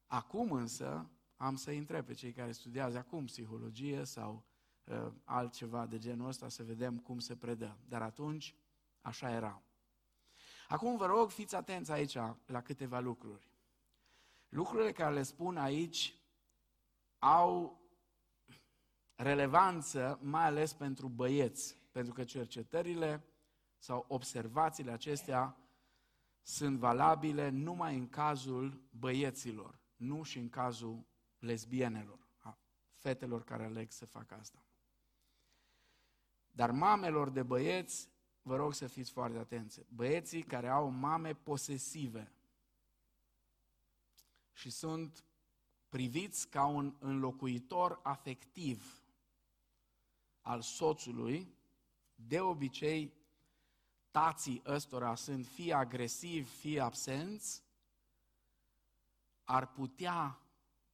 [0.07, 4.45] Acum însă am să întreb pe cei care studiază acum psihologie sau
[4.85, 7.79] uh, altceva de genul ăsta să vedem cum se predă.
[7.89, 8.55] Dar atunci
[9.01, 9.63] așa era.
[10.69, 12.15] Acum vă rog, fiți atenți aici
[12.47, 13.51] la câteva lucruri.
[14.49, 16.15] Lucrurile care le spun aici
[17.19, 17.81] au
[19.15, 23.25] relevanță mai ales pentru băieți, pentru că cercetările
[23.79, 25.59] sau observațiile acestea
[26.45, 29.83] sunt valabile numai în cazul băieților.
[29.97, 31.07] nu și în cazul
[31.39, 32.59] lesbienelor, a
[32.93, 34.65] fetelor care aleg să facă asta.
[36.51, 38.09] Dar mamelor de băieți,
[38.43, 39.81] vă rog să fiți foarte atenți.
[39.89, 42.33] Băieții care au mame posesive
[44.53, 45.25] și sunt
[45.89, 49.03] priviți ca un înlocuitor afectiv
[50.41, 51.55] al soțului,
[52.15, 53.13] de obicei
[54.15, 57.65] tații ăstora sunt fie agresivi, fie absenți,
[59.45, 60.41] ar putea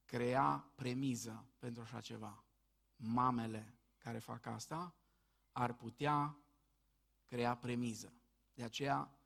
[0.05, 2.43] crea premiză pentru așa ceva.
[2.95, 4.95] Mamele care fac asta
[5.51, 6.37] ar putea
[7.25, 8.13] crea premiză.
[8.53, 9.17] De aceea,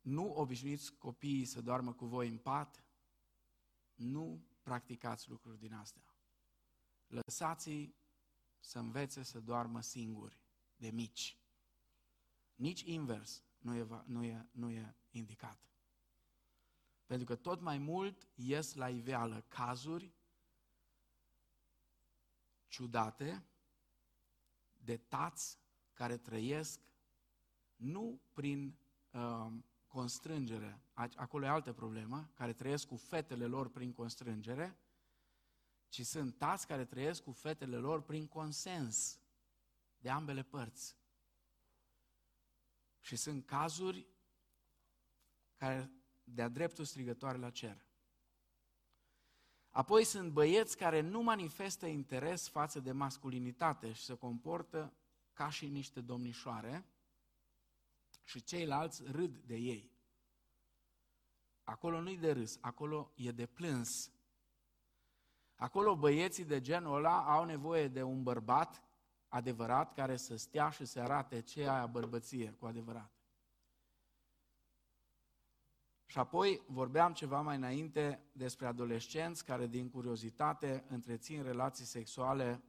[0.00, 2.84] nu obișnuiți copiii să doarmă cu voi în pat,
[3.94, 6.14] nu practicați lucruri din astea.
[7.06, 7.94] Lăsați-i
[8.58, 10.40] să învețe să doarmă singuri,
[10.76, 11.38] de mici.
[12.56, 15.58] Nici invers nu e, nu e, nu e indicat.
[17.06, 20.14] Pentru că tot mai mult ies la iveală cazuri
[22.68, 23.44] ciudate
[24.76, 25.58] de tați
[25.92, 26.80] care trăiesc
[27.76, 28.78] nu prin
[29.10, 29.52] uh,
[29.86, 34.78] constrângere, acolo e altă problemă, care trăiesc cu fetele lor prin constrângere,
[35.88, 39.20] ci sunt tați care trăiesc cu fetele lor prin consens
[39.98, 40.96] de ambele părți.
[43.06, 44.06] Și sunt cazuri
[45.56, 45.90] care
[46.24, 47.84] de-a dreptul strigătoare la cer.
[49.70, 54.92] Apoi sunt băieți care nu manifestă interes față de masculinitate și se comportă
[55.32, 56.86] ca și niște domnișoare
[58.24, 59.92] și ceilalți râd de ei.
[61.62, 64.12] Acolo nu-i de râs, acolo e de plâns.
[65.54, 68.85] Acolo băieții de genul ăla au nevoie de un bărbat
[69.36, 73.10] adevărat care să stea și să arate ce e aia bărbăție cu adevărat.
[76.06, 82.62] Și apoi vorbeam ceva mai înainte despre adolescenți care din curiozitate întrețin relații sexuale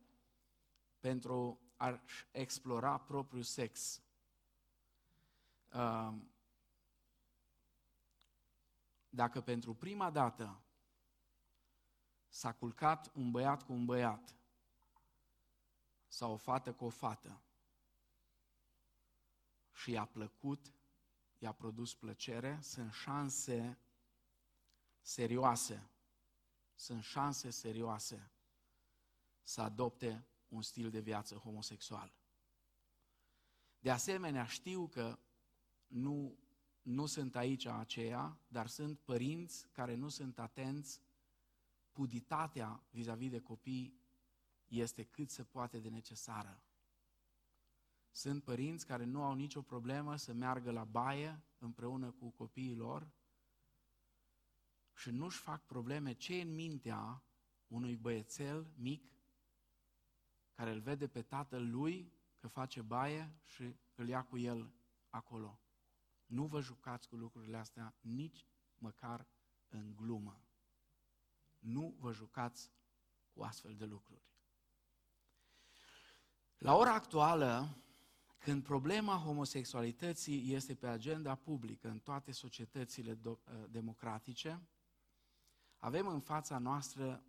[0.99, 2.01] pentru a
[2.32, 4.01] explora propriul sex.
[9.09, 10.61] Dacă pentru prima dată
[12.28, 14.37] s-a culcat un băiat cu un băiat
[16.08, 17.41] sau o fată cu o fată
[19.74, 20.78] și i-a plăcut
[21.38, 23.80] i-a produs plăcere, sunt șanse
[25.01, 25.89] serioase,
[26.76, 28.32] sunt șanse serioase
[29.41, 32.16] să adopte un stil de viață homosexual.
[33.80, 35.20] De asemenea, știu că
[35.88, 36.38] nu,
[36.82, 41.01] nu sunt aici aceia, dar sunt părinți care nu sunt atenți,
[41.91, 44.01] puditatea vis-a-vis de copii
[44.68, 46.61] este cât se poate de necesară.
[48.11, 53.11] Sunt părinți care nu au nicio problemă să meargă la baie împreună cu copiii lor
[54.93, 57.24] și nu-și fac probleme ce e în mintea
[57.68, 59.11] unui băiețel mic
[60.53, 64.74] care îl vede pe tatăl lui că face baie și îl ia cu el
[65.09, 65.59] acolo.
[66.26, 68.45] Nu vă jucați cu lucrurile astea nici
[68.78, 69.28] măcar
[69.68, 70.41] în glumă.
[71.59, 72.72] Nu vă jucați
[73.34, 74.26] cu astfel de lucruri.
[76.58, 77.78] La ora actuală,
[78.38, 84.62] când problema homosexualității este pe agenda publică în toate societățile do- uh, democratice,
[85.78, 87.24] avem în fața noastră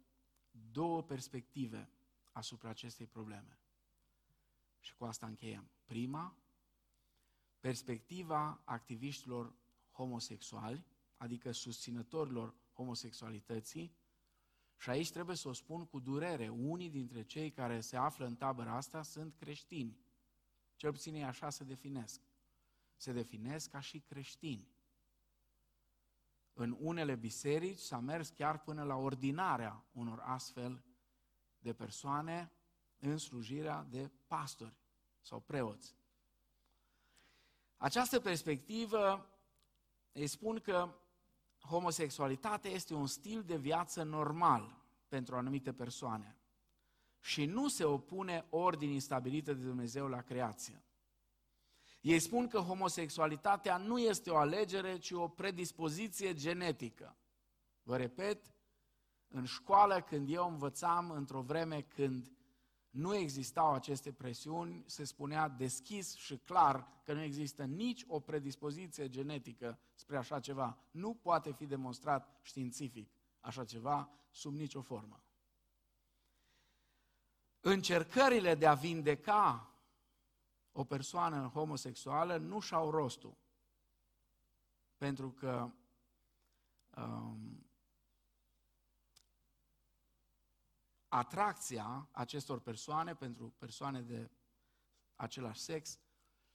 [0.73, 1.91] două perspective
[2.33, 3.59] asupra acestei probleme.
[4.81, 5.71] Și cu asta încheiem.
[5.85, 6.37] Prima,
[7.61, 9.55] perspectiva activiștilor
[9.93, 10.85] homosexuali,
[11.17, 13.97] adică susținătorilor homosexualității,
[14.79, 18.37] și aici trebuie să o spun cu durere, unii dintre cei care se află în
[18.37, 20.07] tabăra asta sunt creștini
[20.79, 22.21] cel puțin ei așa se definesc.
[22.97, 24.69] Se definesc ca și creștini.
[26.53, 30.85] În unele biserici s-a mers chiar până la ordinarea unor astfel
[31.59, 32.53] de persoane
[32.99, 34.77] în slujirea de pastori
[35.21, 35.97] sau preoți.
[37.77, 39.31] Această perspectivă
[40.13, 40.95] îi spun că
[41.61, 44.77] homosexualitatea este un stil de viață normal
[45.09, 46.39] pentru anumite persoane
[47.21, 50.83] și nu se opune ordinii stabilite de Dumnezeu la creație.
[52.01, 57.17] Ei spun că homosexualitatea nu este o alegere, ci o predispoziție genetică.
[57.83, 58.53] Vă repet,
[59.29, 62.33] în școală, când eu învățam, într-o vreme când
[62.91, 69.09] nu existau aceste presiuni, se spunea deschis și clar că nu există nici o predispoziție
[69.09, 70.79] genetică spre așa ceva.
[70.91, 73.11] Nu poate fi demonstrat științific
[73.41, 75.23] așa ceva sub nicio formă.
[77.61, 79.73] Încercările de a vindeca
[80.73, 83.37] o persoană homosexuală nu și-au rostul.
[84.97, 85.71] Pentru că
[86.97, 87.68] um,
[91.09, 94.31] atracția acestor persoane pentru persoane de
[95.15, 95.99] același sex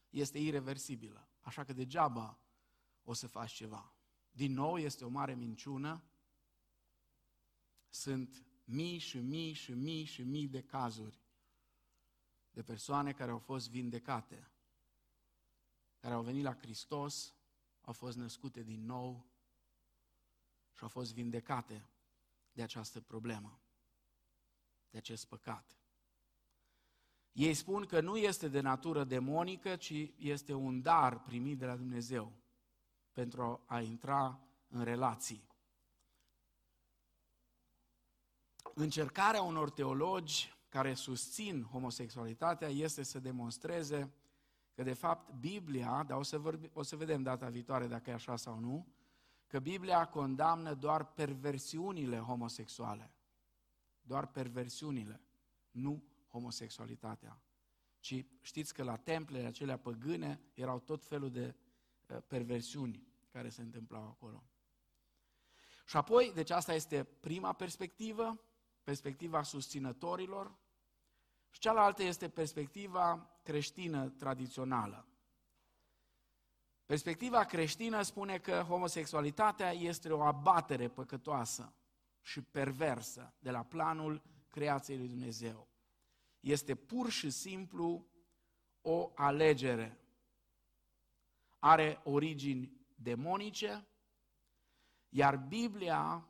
[0.10, 1.28] este irreversibilă.
[1.41, 2.39] Așa că degeaba
[3.04, 3.93] o să faci ceva.
[4.32, 6.04] Din nou, este o mare minciună.
[7.89, 11.22] Sunt mii și mii și mii și mii de cazuri
[12.51, 14.51] de persoane care au fost vindecate,
[15.97, 17.34] care au venit la Hristos,
[17.82, 19.26] au fost născute din nou
[20.72, 21.88] și au fost vindecate
[22.51, 23.62] de această problemă,
[24.93, 25.77] de acest păcat.
[27.31, 31.75] Ei spun că nu este de natură demonică, ci este un dar primit de la
[31.75, 32.31] Dumnezeu
[33.11, 35.47] pentru a intra în relații.
[38.73, 44.13] Încercarea unor teologi care susțin homosexualitatea este să demonstreze
[44.73, 48.13] că de fapt Biblia, dar o să, vorbi, o să vedem data viitoare dacă e
[48.13, 48.87] așa sau nu,
[49.47, 53.11] că Biblia condamnă doar perversiunile homosexuale.
[54.06, 55.22] Doar perversiunile,
[55.72, 57.41] nu homosexualitatea.
[57.99, 61.56] Ci știți că la templele acelea păgâne erau tot felul de
[62.08, 64.43] uh, perversiuni care se întâmplau acolo.
[65.86, 68.43] Și apoi, deci asta este prima perspectivă,
[68.84, 70.56] perspectiva susținătorilor,
[71.49, 75.08] și cealaltă este perspectiva creștină tradițională.
[76.86, 81.74] Perspectiva creștină spune că homosexualitatea este o abatere păcătoasă
[82.24, 85.67] și perversă de la planul creației lui Dumnezeu.
[86.39, 88.07] Este pur și simplu
[88.82, 89.97] o alegere.
[91.59, 93.88] Are origini demonice,
[95.09, 96.28] iar Biblia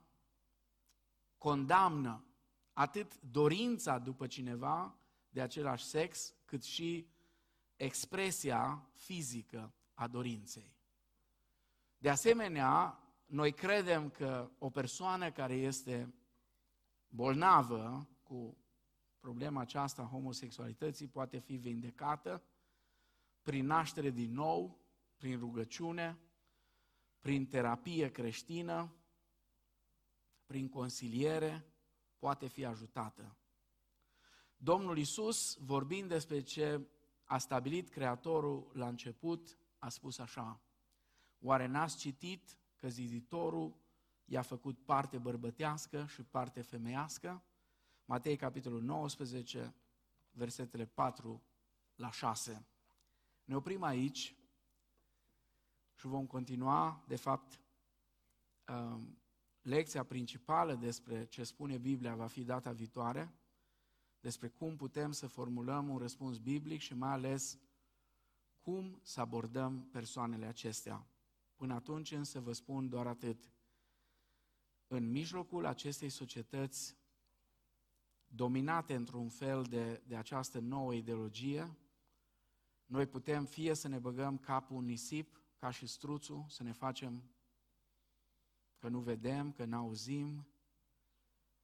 [1.38, 2.26] condamnă
[2.74, 4.98] atât dorința după cineva
[5.30, 7.08] de același sex, cât și
[7.76, 10.76] expresia fizică a dorinței.
[11.98, 13.03] De asemenea,
[13.34, 16.14] noi credem că o persoană care este
[17.08, 18.58] bolnavă cu
[19.20, 22.44] problema aceasta a homosexualității poate fi vindecată
[23.42, 24.80] prin naștere din nou,
[25.18, 26.20] prin rugăciune,
[27.20, 28.96] prin terapie creștină,
[30.46, 31.66] prin consiliere,
[32.18, 33.38] poate fi ajutată.
[34.58, 36.88] Domnul Isus, vorbind despre ce
[37.24, 40.62] a stabilit Creatorul la început, a spus așa,
[41.40, 43.76] Oare n-ați citit că ziditorul
[44.26, 47.44] i-a făcut parte bărbătească și parte femeiască?
[48.06, 49.76] Matei, capitolul 19,
[50.32, 51.44] versetele 4
[51.96, 52.66] la 6.
[53.44, 54.36] Ne oprim aici
[55.94, 57.60] și vom continua, de fapt,
[58.68, 59.18] um,
[59.62, 63.34] lecția principală despre ce spune Biblia va fi data viitoare,
[64.20, 67.60] despre cum putem să formulăm un răspuns biblic și mai ales
[68.62, 71.08] cum să abordăm persoanele acestea.
[71.56, 73.52] Până atunci însă vă spun doar atât.
[74.88, 76.98] În mijlocul acestei societăți
[78.28, 81.78] dominate într-un fel de, de această nouă ideologie,
[82.86, 87.24] noi putem fie să ne băgăm capul în nisip, ca și struțul, să ne facem
[88.78, 90.48] că nu vedem, că nu auzim,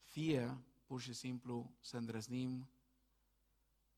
[0.01, 2.69] fie pur și simplu să îndrăznim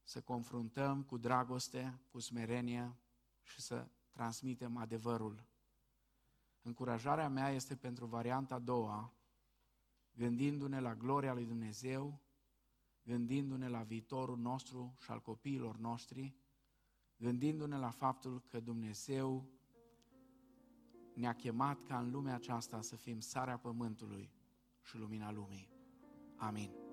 [0.04, 2.96] să confruntăm cu dragoste, cu smerenie
[3.42, 5.44] și să transmitem adevărul.
[6.62, 9.14] Încurajarea mea este pentru varianta a doua,
[10.14, 12.22] gândindu-ne la gloria lui Dumnezeu,
[13.04, 16.36] gândindu-ne la viitorul nostru și al copiilor noștri,
[17.18, 19.50] gândindu-ne la faptul că Dumnezeu
[21.14, 24.32] ne-a chemat ca în lumea aceasta să fim sarea pământului
[24.82, 25.70] și lumina lumii.
[26.36, 26.81] Amin.